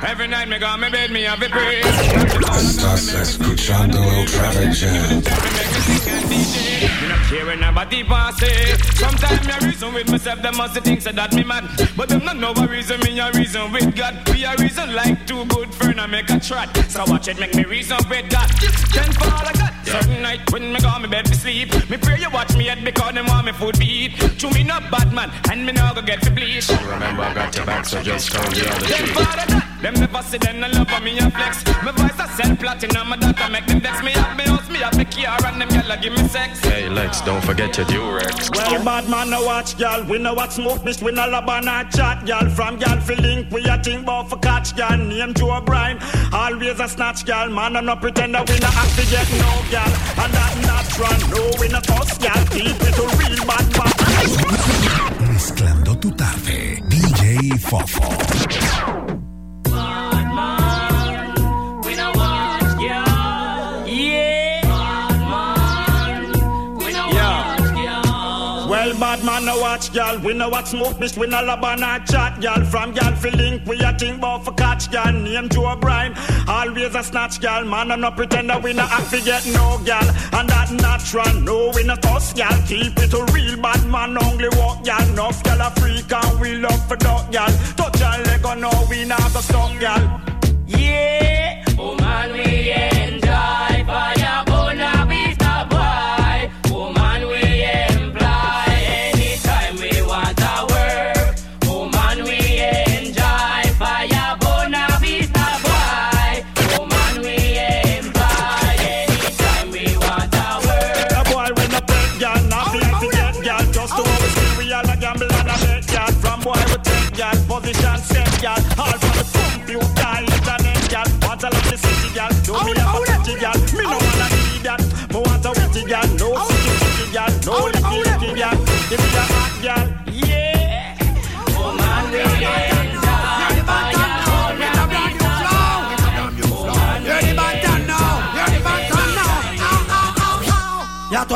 Every 0.00 0.28
night 0.28 0.48
me 0.48 0.58
go 0.58 0.76
me 0.78 0.88
bed, 0.88 1.10
me 1.10 1.22
have 1.28 1.42
a 1.42 1.48
pray. 1.48 1.82
Estás 2.56 3.12
escuchando 3.12 4.00
el 4.00 4.24
Traffic 4.26 4.72
Jam. 4.72 5.22
Eh? 6.80 7.02
Me 7.02 7.08
not 7.08 7.18
care 7.26 7.44
when 7.46 7.60
nobody 7.60 8.04
pass 8.04 8.38
it. 8.42 8.78
Sometimes 8.94 9.48
I 9.48 9.66
reason 9.66 9.94
with 9.94 10.10
myself, 10.10 10.42
them 10.42 10.56
must 10.56 10.78
think 10.80 11.02
so 11.02 11.10
that 11.12 11.34
me 11.34 11.42
mad. 11.42 11.64
But 11.96 12.08
them 12.08 12.24
not 12.24 12.36
know 12.36 12.52
a 12.52 12.66
reason, 12.66 13.00
me 13.00 13.18
a 13.18 13.32
reason 13.32 13.72
with 13.72 13.96
God. 13.96 14.24
Be 14.26 14.44
a 14.44 14.54
reason 14.56 14.94
like 14.94 15.26
two 15.26 15.44
good 15.46 15.74
friend 15.74 16.00
I 16.00 16.06
make 16.06 16.30
a 16.30 16.38
trot. 16.38 16.76
So 16.88 17.04
watch 17.06 17.26
it, 17.28 17.38
make 17.40 17.54
me 17.54 17.64
reason 17.64 17.98
with 18.08 18.30
God. 18.30 18.48
Then 18.94 19.12
fall 19.12 19.42
like 19.42 19.58
that. 19.58 19.74
Certain 19.84 20.22
night 20.22 20.52
when 20.52 20.72
me 20.72 20.78
go 20.80 20.98
me 20.98 21.08
bed 21.08 21.26
to 21.26 21.34
sleep. 21.34 21.72
Me 21.90 21.96
pray 21.96 22.20
you 22.20 22.30
watch 22.30 22.56
me 22.56 22.66
head 22.66 22.84
because 22.84 23.14
them 23.14 23.26
want 23.26 23.46
me 23.46 23.52
food 23.52 23.78
beat. 23.78 24.16
To 24.38 24.50
me 24.50 24.62
not 24.62 24.90
bad 24.90 25.12
man, 25.12 25.32
and 25.50 25.66
me 25.66 25.72
now 25.72 25.92
go 25.94 26.02
get 26.02 26.22
to 26.22 26.30
bleach. 26.30 26.68
Remember, 26.68 27.22
I 27.22 27.34
got 27.34 27.56
your 27.56 27.66
back, 27.66 27.86
so 27.86 28.02
just 28.02 28.30
come 28.30 28.50
the 28.52 28.70
other 28.70 28.86
cheek. 28.86 29.06
fall 29.08 29.24
like 29.24 29.48
that. 29.48 29.67
Them 29.80 29.94
never 29.94 30.22
see 30.22 30.38
them 30.38 30.58
no 30.58 30.68
love 30.68 30.88
for 30.88 31.00
me 31.00 31.16
a 31.18 31.30
flex. 31.30 31.64
My 31.84 31.92
voice 31.92 32.18
a 32.18 32.26
sell 32.34 32.56
platinum, 32.56 33.08
my 33.10 33.16
data 33.16 33.48
make 33.48 33.66
them 33.66 33.80
vex. 33.80 34.02
Me 34.02 34.10
have 34.10 34.36
me 34.36 34.42
house, 34.42 34.68
me 34.68 34.78
have 34.78 34.96
me 34.98 35.04
car, 35.04 35.38
and 35.46 35.60
them 35.60 35.68
gyal 35.68 35.94
a 35.94 36.02
give 36.02 36.12
me 36.12 36.26
sex. 36.28 36.58
Hey, 36.60 36.88
Lex, 36.88 37.20
don't 37.20 37.44
forget 37.44 37.76
your 37.76 37.86
Durex. 37.86 38.50
Well, 38.56 38.84
bad 38.84 39.08
man, 39.08 39.30
no 39.30 39.44
watch, 39.44 39.78
gal. 39.78 40.02
We 40.04 40.18
know 40.18 40.34
what 40.34 40.52
smoke, 40.52 40.84
miss. 40.84 41.00
We 41.00 41.12
no 41.12 41.28
love 41.28 41.48
and 41.48 41.68
a 41.68 41.88
chat, 41.96 42.26
gal. 42.26 42.50
From 42.50 42.78
gal, 42.78 43.00
fi 43.00 43.14
link, 43.14 43.52
we 43.52 43.64
a 43.66 43.80
think 43.80 44.02
about 44.02 44.28
for 44.30 44.38
catch, 44.38 44.76
gal. 44.76 44.98
Name 44.98 45.32
Joe 45.34 45.56
O'Brien, 45.56 45.98
always 46.32 46.80
a 46.80 46.88
snatch, 46.88 47.24
gal. 47.24 47.48
Man, 47.48 47.76
I 47.76 47.80
no 47.80 47.94
pretend 47.94 48.34
that 48.34 48.50
we 48.50 48.58
no 48.58 48.66
have 48.66 48.92
to 48.98 49.04
get 49.10 49.30
no, 49.38 49.50
gal. 49.70 49.92
And 50.24 50.32
that 50.34 50.54
natural, 50.66 51.18
no, 51.30 51.52
we 51.60 51.68
no 51.68 51.80
toss, 51.80 52.18
gal. 52.18 52.44
Keep 52.46 52.82
it 52.82 52.98
a 52.98 53.06
real 53.16 53.46
bad 53.46 53.66
man. 53.78 53.92
Mezclando 55.32 55.94
tu 56.00 56.10
tarde, 56.10 56.82
DJ 56.88 57.56
Fofo. 57.60 58.97
Watch, 69.78 69.92
gal. 69.92 70.18
We 70.18 70.34
know 70.34 70.48
what 70.48 70.66
smoke, 70.66 70.98
miss. 70.98 71.16
We 71.16 71.26
no 71.26 71.38
and 71.38 71.84
a 71.84 72.04
chat, 72.10 72.40
gal. 72.40 72.64
From 72.64 72.92
gal, 72.92 73.14
fi 73.14 73.30
link, 73.30 73.64
we 73.66 73.78
a 73.80 73.92
think 73.92 74.18
about 74.18 74.44
for 74.44 74.52
catch, 74.52 74.90
gal. 74.90 75.12
Name 75.12 75.48
Joe 75.48 75.72
O'Brien, 75.72 76.14
always 76.48 76.94
a 76.94 77.02
snatch, 77.02 77.40
gal. 77.40 77.64
Man, 77.64 77.92
I 77.92 77.96
no 77.96 78.10
pretend 78.10 78.50
that 78.50 78.62
we 78.62 78.72
no 78.72 78.86
have 78.86 79.10
to 79.10 79.20
get 79.20 79.46
no, 79.46 79.80
gal. 79.84 80.04
And 80.32 80.48
that 80.48 80.70
natural, 80.72 81.32
no, 81.40 81.70
we 81.74 81.84
no 81.84 81.96
toss, 81.96 82.32
gal. 82.32 82.60
Keep 82.66 82.98
it 82.98 83.12
a 83.12 83.24
real 83.32 83.60
bad 83.60 83.84
man, 83.86 84.18
only 84.22 84.48
walk, 84.58 84.84
gal. 84.84 85.08
Enough, 85.10 85.42
gal, 85.44 85.60
a 85.60 85.70
freak, 85.80 86.12
and 86.12 86.40
we 86.40 86.54
love 86.54 86.88
for 86.88 86.96
dog, 86.96 87.30
gal. 87.30 87.52
Touch 87.76 88.00
a 88.00 88.22
leg, 88.22 88.44
or 88.44 88.56
no, 88.56 88.70
we 88.90 89.04
not 89.04 89.32
go 89.32 89.40
stop, 89.40 89.78
gal. 89.80 90.20
Yeah. 90.66 91.64
Oh 91.78 91.96
man, 91.96 92.32
we 92.32 92.68
enjoy 92.72 92.97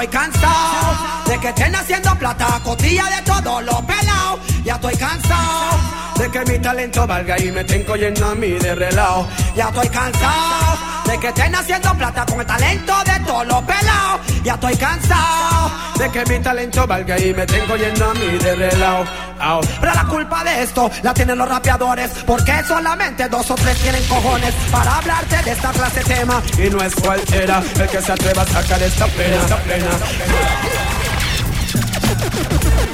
estoy 0.02 0.20
cansado 0.20 0.96
de 1.26 1.38
que 1.38 1.48
estén 1.48 1.74
haciendo 1.76 2.14
plata 2.18 2.56
a 2.56 2.60
costilla 2.60 3.04
de 3.04 3.22
todos 3.22 3.62
los 3.62 3.82
pelados. 3.82 4.40
Ya 4.64 4.74
estoy 4.74 4.96
cansado 4.96 5.78
de 6.16 6.30
que 6.30 6.44
mi 6.44 6.58
talento 6.58 7.06
valga 7.06 7.38
y 7.38 7.52
me 7.52 7.60
estén 7.60 7.84
cogiendo 7.84 8.26
a 8.26 8.34
mí 8.34 8.50
de 8.50 8.74
relajo. 8.74 9.28
Ya 9.54 9.68
estoy 9.68 9.88
cansado 9.88 10.78
de 11.04 11.18
que 11.18 11.28
estén 11.28 11.54
haciendo 11.54 11.94
plata 11.94 12.26
con 12.26 12.40
el 12.40 12.46
talento 12.46 12.94
de 13.04 13.24
todos 13.24 13.46
los 13.46 13.62
pelados. 13.62 14.20
Ya 14.42 14.54
estoy 14.54 14.76
cansado 14.76 15.61
de 16.02 16.10
que 16.10 16.24
mi 16.26 16.40
talento 16.40 16.84
valga 16.86 17.16
y 17.18 17.32
me 17.32 17.42
estén 17.42 17.64
cogiendo 17.66 18.10
a 18.10 18.14
mí 18.14 18.38
de 18.38 18.56
relajo. 18.56 19.04
Au. 19.38 19.60
Pero 19.80 19.94
la 19.94 20.04
culpa 20.04 20.42
de 20.42 20.62
esto 20.62 20.90
la 21.02 21.14
tienen 21.14 21.38
los 21.38 21.48
rapeadores 21.48 22.10
porque 22.26 22.52
solamente 22.66 23.28
dos 23.28 23.48
o 23.50 23.54
tres 23.54 23.76
tienen 23.78 24.02
cojones 24.04 24.52
para 24.70 24.96
hablarte 24.98 25.42
de 25.44 25.52
esta 25.52 25.70
clase 25.70 26.00
de 26.00 26.14
tema 26.14 26.42
y 26.58 26.70
no 26.70 26.82
es 26.82 26.94
cualquiera 26.96 27.62
el 27.78 27.88
que 27.88 28.02
se 28.02 28.12
atreva 28.12 28.42
a 28.42 28.46
sacar 28.46 28.82
esta 28.82 29.06
pena. 29.06 31.01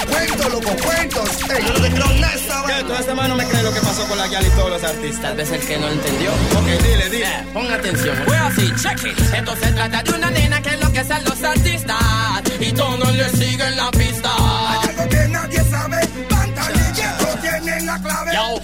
Cuento, 0.08 0.48
loco, 0.48 0.76
cuentos. 0.84 1.28
Ey, 1.50 1.64
yo 1.66 1.72
no 1.74 1.80
te 1.80 1.90
creo 1.92 2.08
nada 2.20 2.34
esta 2.34 2.64
¿Qué? 2.66 2.82
Todo 2.84 2.98
este 2.98 3.14
man 3.14 3.28
no 3.28 3.36
me 3.36 3.44
cree 3.44 3.62
lo 3.62 3.72
que 3.72 3.80
pasó 3.80 4.04
con 4.08 4.18
la 4.18 4.26
Yal 4.26 4.46
y 4.46 4.50
todos 4.50 4.70
los 4.70 4.84
artistas. 4.84 5.22
Tal 5.22 5.36
vez 5.36 5.50
el 5.52 5.60
que 5.60 5.78
no 5.78 5.88
entendió. 5.88 6.30
Ok, 6.32 6.66
dile, 6.82 7.08
dile. 7.10 7.26
Eh, 7.26 7.44
pon 7.52 7.70
atención. 7.70 8.16
Fue 8.24 8.36
así, 8.36 8.72
check 8.82 9.04
it. 9.06 9.18
Esto 9.34 9.56
se 9.56 9.72
trata 9.72 10.02
de 10.02 10.12
una 10.12 10.30
nena 10.30 10.60
que 10.62 10.70
enloquece 10.70 11.12
a 11.12 11.20
los 11.20 11.42
artistas 11.42 11.96
y 12.60 12.72
todos 12.72 13.14
le 13.14 13.28
siguen 13.30 13.76
la 13.76 13.90
pista. 13.92 14.30
Hay 14.38 14.88
algo 14.88 15.08
que 15.08 15.28
nadie 15.28 15.64
sabe. 15.70 16.06
Pantalillas 16.28 17.40
tienen 17.40 17.86
la 17.86 17.98
clave. 18.00 18.32
Yo, 18.34 18.60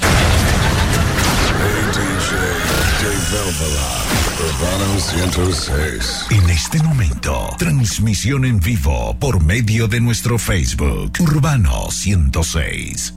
Hey 1.57 1.83
DJ, 1.95 2.31
Dave 3.01 3.53
Velvela, 3.53 3.89
106. 4.99 6.27
En 6.31 6.51
este 6.51 6.83
momento, 6.83 7.55
transmisión 7.59 8.45
en 8.45 8.59
vivo 8.59 9.17
por 9.21 9.43
medio 9.43 9.87
de 9.87 10.01
nuestro 10.01 10.39
Facebook, 10.39 11.13
Urbano 11.21 11.91
106. 11.91 13.15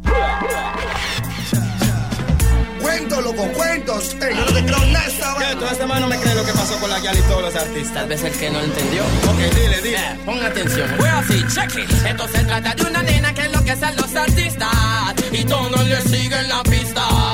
Cuento, 2.81 3.21
loco, 3.21 3.47
cuentos. 3.53 4.15
Ey, 4.21 4.35
yo 4.35 4.61
no 4.61 5.87
man 5.87 6.01
no 6.01 6.07
me 6.07 6.17
cree 6.17 6.35
lo 6.35 6.45
que 6.45 6.51
pasó 6.51 6.79
con 6.79 6.89
la 6.89 6.99
Yal 6.99 7.17
y 7.17 7.21
todos 7.21 7.41
los 7.41 7.55
artistas. 7.55 7.93
tal 7.93 8.09
vez 8.09 8.23
el 8.23 8.33
que 8.33 8.49
no 8.51 8.59
entendió. 8.59 9.03
Ok, 9.03 9.55
dile, 9.55 9.81
dile. 9.81 9.97
Eh, 9.97 10.19
pon 10.25 10.43
atención. 10.43 10.89
Fue 10.97 11.09
así, 11.09 11.43
check 11.53 11.75
it. 11.77 11.91
Esto 12.05 12.27
se 12.27 12.43
trata 12.43 12.75
de 12.75 12.83
una 12.83 13.01
nena 13.01 13.33
que 13.33 13.41
enloquece 13.41 13.85
a 13.85 13.91
los 13.93 14.15
artistas 14.15 15.15
y 15.31 15.43
todos 15.45 15.87
le 15.87 16.01
siguen 16.01 16.47
la 16.47 16.63
pista. 16.63 17.26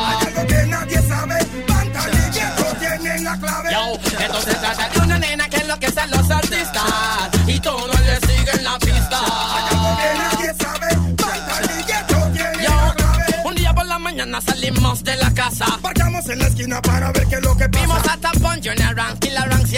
Yo, 4.01 4.19
esto 4.19 4.41
se 4.41 4.53
trata 4.55 4.89
de 4.89 4.99
una 4.99 5.19
nena 5.19 5.49
que 5.49 5.57
enloquece 5.57 5.99
a 5.99 6.07
los 6.07 6.29
artistas 6.29 6.83
y 7.47 7.59
todos 7.59 7.99
le 8.01 8.15
siguen 8.27 8.63
la 8.63 8.77
pista. 8.79 9.19
Yo, 12.63 12.93
un 13.45 13.55
día 13.55 13.73
por 13.73 13.85
la 13.85 13.99
mañana 13.99 14.39
salimos 14.41 15.03
de 15.03 15.15
la 15.17 15.31
casa. 15.33 15.65
Parcamos 15.81 16.27
en 16.29 16.39
la 16.39 16.47
esquina 16.47 16.81
para 16.81 17.11
ver 17.11 17.27
qué 17.27 17.35
es 17.35 17.41
lo 17.41 17.55
que 17.57 17.67
Vimos 17.67 17.97
pasa. 18.01 18.13
a 18.13 18.17
Tapón, 18.17 18.61
Junior 18.63 18.95
Rank, 18.95 19.19
Killer 19.19 19.49
Ranks 19.49 19.71
y 19.73 19.77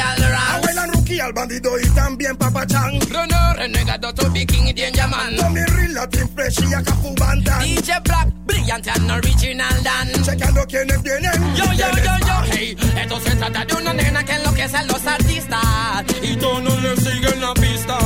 Rookie 1.05 1.19
al 1.19 1.33
bandido 1.33 1.79
y 1.79 1.87
también 1.89 2.35
Papachán. 2.35 2.97
Bruno, 3.07 3.53
renegado, 3.53 4.11
Toby 4.13 4.43
King 4.43 4.63
y 4.69 4.73
Danger 4.73 5.07
Man. 5.07 5.35
Tommy 5.35 5.61
Real, 5.65 5.93
Latin 5.93 6.27
Fresh 6.33 6.63
y 6.67 6.73
Acafu 6.73 7.13
Bandan. 7.15 7.59
DJ 7.61 7.99
Black, 8.03 8.29
brillante 8.45 8.89
and 8.89 9.11
original 9.11 9.83
Dan. 9.83 10.23
Checando 10.23 10.65
quiénes 10.65 11.03
vienen. 11.03 11.55
Yo, 11.55 11.65
yo, 11.73 11.91
yo, 11.91 12.17
yo, 12.25 12.43
hey. 12.51 12.75
Esto 12.99 13.19
se 13.19 13.35
trata 13.35 13.65
de 13.65 13.75
una 13.75 13.93
nena 13.93 14.23
que 14.23 14.31
enloquece 14.31 14.77
a 14.77 14.83
los 14.83 15.05
artistas 15.05 16.05
y 16.23 16.35
todos 16.37 16.81
le 16.81 16.97
siguen 16.97 17.39
la 17.39 17.53
pista. 17.53 17.97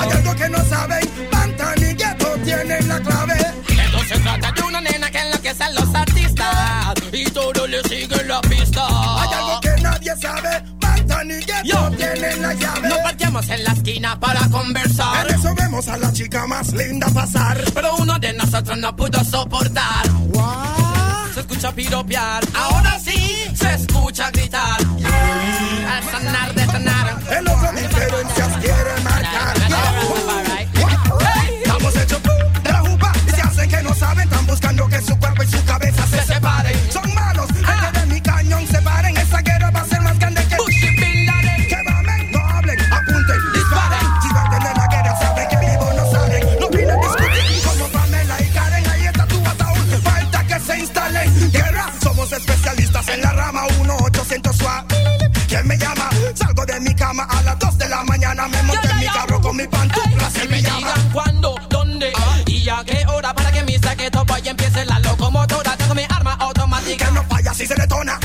Hay 0.00 0.10
algo 0.10 0.34
que 0.34 0.48
no 0.48 0.64
saben. 0.64 1.08
Pantan 1.30 1.78
y 1.78 1.94
Ghetto 1.94 2.34
tienen 2.44 2.88
la 2.88 3.00
clave. 3.00 3.34
Esto 3.68 3.98
se 4.08 4.18
trata 4.18 4.50
de 4.50 4.62
una 4.62 4.80
nena 4.80 5.10
que 5.12 5.18
enloquece 5.18 5.62
a 5.62 5.70
los 5.70 5.94
artistas 5.94 6.94
y 7.12 7.24
todos 7.26 7.70
le 7.70 7.80
siguen 7.84 8.26
la 8.26 8.40
pista. 8.40 8.84
Hay 8.88 9.32
algo 9.32 9.60
que 9.60 9.80
nadie 9.80 10.12
sabe. 10.20 10.71
Yo. 11.64 11.90
tienen 11.96 12.42
la 12.42 12.54
llave. 12.54 12.88
Nos 12.88 12.98
parqueamos 12.98 13.48
en 13.48 13.64
la 13.64 13.72
esquina 13.72 14.18
para 14.18 14.48
conversar. 14.48 15.28
En 15.28 15.34
eso 15.34 15.54
vemos 15.54 15.88
a 15.88 15.96
la 15.96 16.12
chica 16.12 16.46
más 16.46 16.72
linda 16.72 17.08
pasar. 17.10 17.62
Pero 17.74 17.96
uno 17.96 18.18
de 18.18 18.32
nosotros 18.32 18.78
no 18.78 18.94
pudo 18.96 19.24
soportar. 19.24 20.06
Se 21.34 21.40
escucha 21.40 21.72
piropear. 21.72 22.44
Ahora 22.54 22.98
sí 22.98 23.44
se 23.54 23.74
escucha 23.74 24.30
gritar. 24.30 24.80
Al 24.80 26.04
sanar, 26.10 26.54
detonar. 26.54 27.18
El 27.30 27.48
otro 27.48 27.72
diferencias 27.72 28.56
quiere 28.58 29.00
marcar. 29.04 30.51
Se 55.62 55.68
me 55.68 55.78
llama. 55.78 56.10
Salgo 56.34 56.66
de 56.66 56.80
mi 56.80 56.94
cama 56.94 57.24
a 57.24 57.42
las 57.42 57.58
2 57.58 57.78
de 57.78 57.88
la 57.88 58.02
mañana, 58.04 58.48
me 58.48 58.62
monto 58.62 58.88
en 58.88 58.98
mi 58.98 59.06
carro 59.06 59.40
con 59.40 59.56
mi 59.56 59.66
pantufla, 59.66 60.30
se 60.30 60.48
me 60.48 60.60
llama. 60.60 60.94
cuándo, 61.12 61.54
dónde 61.68 62.12
y 62.46 62.68
a 62.68 62.82
qué 62.84 63.04
hora 63.06 63.34
para 63.34 63.52
que 63.52 63.62
mi 63.62 63.78
saqueto 63.78 64.24
vaya 64.24 64.46
y 64.46 64.48
empiece 64.48 64.84
la 64.84 64.98
locomotora. 64.98 65.76
Tengo 65.76 65.94
mi 65.94 66.04
arma 66.08 66.34
automática. 66.34 67.06
Que 67.06 67.12
no 67.12 67.24
falla 67.24 67.54
si 67.54 67.66
se 67.66 67.74
detona. 67.74 68.18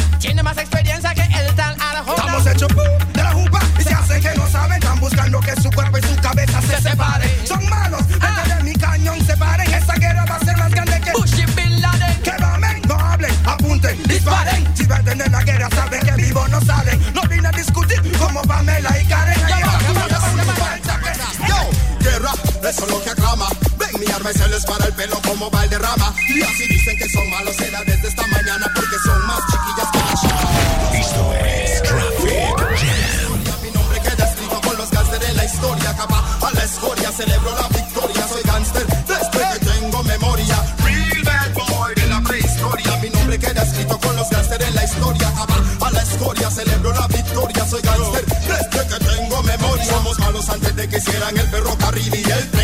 Como 25.37 25.51
Valderrama. 25.51 26.13
Y 26.29 26.41
así 26.41 26.67
dicen 26.67 26.97
que 26.97 27.09
son 27.09 27.29
malos, 27.29 27.55
será 27.55 27.83
desde 27.83 28.07
esta 28.07 28.25
mañana 28.27 28.65
porque 28.73 28.95
son 29.03 29.27
más 29.27 29.39
chiquillas 29.45 29.91
que 29.91 29.99
la 29.99 30.13
chama. 30.21 30.99
Esto 30.99 31.33
es 31.33 31.83
Traffic 31.83 32.57
Jam. 32.77 33.61
Mi 33.63 33.71
nombre 33.71 34.01
queda 34.01 34.29
escrito 34.29 34.61
con 34.61 34.77
los 34.77 34.89
gánster 34.91 35.23
en 35.23 35.37
la 35.37 35.45
historia. 35.45 35.89
Acaba 35.91 36.37
a 36.41 36.51
la 36.51 36.63
escoria, 36.63 37.11
celebro 37.11 37.55
la 37.55 37.67
victoria. 37.67 38.27
Soy 38.27 38.41
gánster 38.43 38.85
desde 38.87 39.59
que 39.59 39.65
tengo 39.65 40.03
memoria. 40.03 40.75
Real 40.83 41.23
bad 41.23 41.53
boy 41.53 41.95
de 41.95 42.07
la 42.07 42.21
prehistoria. 42.21 42.97
Mi 43.01 43.09
nombre 43.09 43.39
queda 43.39 43.63
escrito 43.63 43.99
con 43.99 44.15
los 44.15 44.29
gánster 44.29 44.61
en 44.61 44.75
la 44.75 44.83
historia. 44.83 45.27
Acaba 45.29 45.87
a 45.87 45.91
la 45.91 46.01
escoria, 46.01 46.49
celebro 46.49 46.93
la 46.93 47.07
victoria. 47.07 47.65
Soy 47.65 47.81
gánster 47.81 48.25
desde 48.25 48.87
que 48.87 49.05
tengo 49.05 49.43
memoria. 49.43 49.85
Somos 49.85 50.19
malos 50.19 50.49
antes 50.49 50.75
de 50.75 50.89
que 50.89 50.97
hicieran 50.97 51.37
el 51.37 51.47
ferrocarril 51.49 52.15
y 52.15 52.31
el 52.31 52.56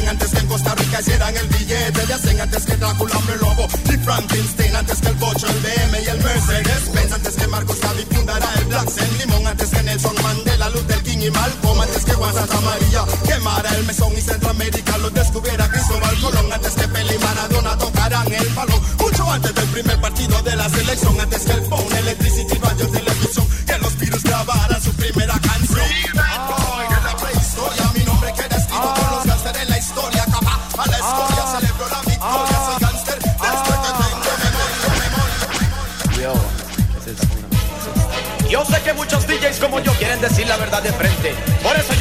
Drácula, 2.83 3.15
hombre 3.17 3.37
lobo. 3.37 3.65
Y 3.85 3.97
Frankenstein 3.97 4.75
antes 4.75 4.99
que 4.99 5.07
el 5.07 5.15
Bocho, 5.15 5.47
el 5.47 5.59
BM 5.61 6.01
y 6.03 6.09
el 6.09 6.21
Mercedes. 6.21 6.91
Benz 6.93 7.13
antes 7.13 7.35
que 7.35 7.47
Marcos 7.47 7.79
Gaby 7.79 8.03
fundara 8.11 8.45
el 8.57 8.65
Black 8.65 8.89
Sen 8.89 9.17
Limón. 9.19 9.47
Antes 9.47 9.69
que 9.69 9.81
Nelson 9.83 10.15
Mandela, 10.21 10.69
Luther 10.69 11.01
King 11.03 11.19
y 11.21 11.31
Malcolm. 11.31 11.79
Antes 11.79 12.03
que 12.03 12.11
Juan 12.11 12.33
Santa 12.33 12.59
María 12.59 13.05
quemara 13.25 13.73
el 13.77 13.85
mesón 13.85 14.11
y 14.17 14.19
Centroamérica 14.19 14.82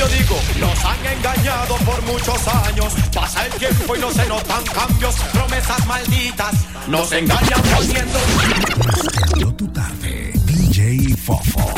yo 0.03 0.09
digo, 0.09 0.41
Nos 0.59 0.85
han 0.85 1.07
engañado 1.07 1.77
por 1.79 2.03
muchos 2.03 2.49
años. 2.49 2.93
Pasa 3.15 3.47
el 3.47 3.53
tiempo 3.53 3.97
y 3.97 4.01
no 4.01 4.11
se 4.11 4.27
notan 4.27 4.65
cambios. 4.65 5.15
Promesas 5.33 5.87
malditas 5.87 6.55
nos 6.89 7.13
engañan 7.13 7.63
poniendo. 7.75 8.19
Yo 9.39 9.55
tu 9.55 9.69
tarde, 9.69 10.33
DJ 10.45 11.17
Fofo. 11.17 11.73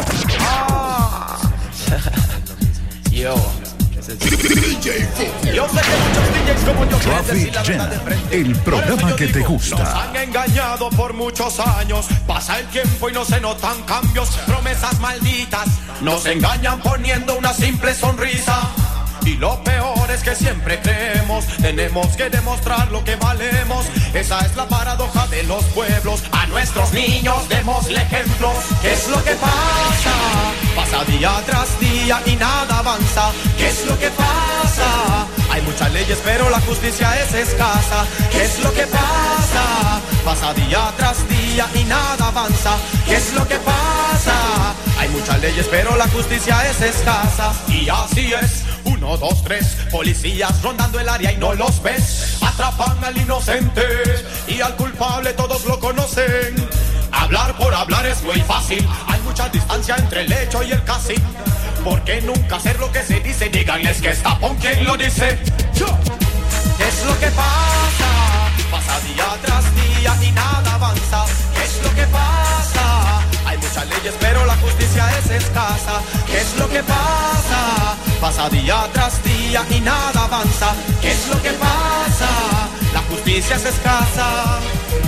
yo. 3.11 3.64
Yo 4.07 4.13
sé 4.13 4.19
que 4.21 5.97
muchos 5.97 6.27
DJs 6.35 6.65
como 6.67 6.91
yo 6.91 6.99
Traffic 6.99 7.55
la 7.55 7.65
Jam, 7.65 7.91
de 7.91 7.99
frente. 8.01 8.37
el 8.37 8.57
programa 8.57 9.17
que 9.17 9.29
te 9.29 9.41
Nos 9.41 9.49
gusta. 9.49 10.03
han 10.03 10.17
engañado 10.17 10.91
por 10.91 11.15
muchos 11.15 11.59
años. 11.61 12.07
Pasa 12.27 12.59
el 12.59 12.67
tiempo 12.67 13.09
y 13.09 13.13
no 13.15 13.25
se 13.25 13.41
notan 13.41 13.83
cambios. 13.85 14.29
Promesas 14.47 15.01
malditas 15.01 15.69
nos 16.03 16.27
engañan 16.27 16.81
poniendo 16.81 17.39
una 17.39 17.55
simple 17.55 17.95
sonrisa. 17.95 18.69
Y 19.25 19.37
lo 19.37 19.65
peor 19.65 20.11
es 20.11 20.23
que 20.23 20.35
siempre 20.37 20.79
creemos, 20.83 21.47
tenemos 21.63 22.09
que 22.15 22.29
demostrar 22.29 22.93
lo 22.93 23.03
que 23.05 23.17
valemos. 23.17 23.87
Esa 24.13 24.41
es 24.41 24.55
la 24.55 24.69
paradoja 24.69 25.27
de 25.29 25.45
los 25.45 25.65
pueblos. 25.67 26.23
A 26.33 26.45
nuestros 26.49 26.93
niños 26.93 27.49
démosle 27.49 28.03
ejemplos. 28.03 28.53
¿Qué 28.83 28.93
es 28.93 29.09
lo 29.09 29.25
que 29.25 29.31
pasa? 29.37 30.13
Pasa 30.85 31.03
día 31.05 31.43
tras 31.47 31.81
día 31.81 32.21
y 32.27 32.37
nada 32.37 32.81
avanza. 32.81 33.33
¿Qué 33.57 33.69
es 33.69 33.87
lo 33.87 33.99
que 33.99 34.11
pasa? 34.11 35.27
Hay 35.51 35.63
muchas 35.63 35.91
leyes, 35.95 36.19
pero 36.23 36.51
la 36.51 36.61
justicia 36.61 37.09
es 37.23 37.33
escasa. 37.33 38.05
¿Qué 38.31 38.45
es 38.45 38.63
lo 38.63 38.71
que 38.75 38.87
pasa? 38.89 40.03
Pasa 40.27 40.53
día 40.53 40.93
tras 40.99 41.27
día 41.27 41.67
y 41.75 41.85
nada 41.85 42.27
avanza. 42.29 42.77
¿Qué 43.07 43.17
es 43.17 43.33
lo 43.33 43.49
que 43.49 43.57
pasa? 43.61 44.75
Hay 44.99 45.09
muchas 45.09 45.41
leyes, 45.41 45.67
pero 45.71 45.97
la 45.97 46.07
justicia 46.09 46.69
es 46.69 46.79
escasa. 46.83 47.55
Y 47.69 47.89
así 47.89 48.35
es. 48.35 48.65
Uno, 48.85 49.17
dos, 49.17 49.43
tres, 49.43 49.79
policías 49.91 50.61
rondando 50.61 51.01
el 51.01 51.09
área 51.09 51.33
y 51.33 51.39
no 51.39 51.55
los 51.55 51.83
ves. 51.83 52.37
Atrapan 52.43 53.03
al 53.03 53.17
inocente 53.17 53.83
y 54.49 54.61
al 54.61 54.77
culpable 54.77 55.33
todos 55.33 55.65
lo 55.65 55.81
conocen. 55.81 56.69
Hablar 57.11 57.57
por 57.57 57.73
hablar 57.73 58.05
es 58.05 58.23
muy 58.23 58.41
fácil. 58.43 58.87
Mucha 59.35 59.49
distancia 59.49 59.97
entre 59.97 60.21
el 60.21 60.33
hecho 60.33 60.63
y 60.63 60.71
el 60.71 60.85
casi. 60.85 61.15
¿Por 61.83 62.05
qué 62.05 62.23
nunca 62.23 62.55
hacer 62.55 62.79
lo 62.79 62.93
que 62.93 63.03
se 63.03 63.19
dice? 63.19 63.49
Díganles 63.49 64.01
que 64.01 64.11
está 64.11 64.39
con 64.39 64.55
quien 64.59 64.85
lo 64.85 64.97
dice. 64.97 65.37
¿Qué 65.75 66.89
es 66.89 67.05
lo 67.05 67.19
que 67.19 67.27
pasa? 67.33 68.11
Pasa 68.71 69.01
día 69.01 69.27
tras 69.43 69.65
día 69.75 70.17
y 70.23 70.31
nada 70.31 70.75
avanza. 70.75 71.25
¿Qué 71.53 71.65
es 71.65 71.83
lo 71.83 71.93
que 71.97 72.07
pasa? 72.07 73.23
Hay 73.45 73.59
muchas 73.59 73.89
leyes, 73.89 74.15
pero 74.21 74.47
la 74.47 74.55
justicia 74.55 75.05
es 75.19 75.29
escasa. 75.29 76.01
¿Qué 76.27 76.41
es 76.41 76.57
lo 76.57 76.71
que 76.71 76.85
pasa? 76.85 77.97
Pasa 78.21 78.49
día 78.51 78.89
tras 78.93 79.21
día 79.25 79.67
y 79.69 79.81
nada 79.81 80.27
avanza. 80.27 80.77
¿Qué 81.03 81.11
es 81.11 81.27
lo 81.27 81.43
que 81.43 81.51
pasa? 81.55 82.29
La 82.93 83.01
justicia 83.11 83.57
es 83.57 83.65
escasa. 83.65 84.61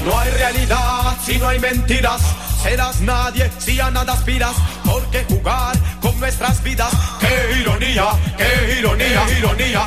No 0.05 0.19
hay 0.19 0.31
realidad 0.33 1.17
si 1.25 1.39
no 1.39 1.47
hay 1.47 1.61
mentiras. 1.61 2.23
Serás 2.63 3.01
nadie 3.01 3.51
si 3.59 3.81
a 3.81 3.91
nada 3.91 4.13
aspiras. 4.13 4.57
¿Por 4.85 5.03
qué 5.11 5.25
jugar 5.29 5.77
con 6.01 6.19
nuestras 6.19 6.63
vidas? 6.63 6.93
¡Qué 7.21 7.61
ironía! 7.61 8.07
¡Qué 8.37 8.79
ironía! 8.79 9.25
¡Qué 9.27 9.39
ironía! 9.39 9.85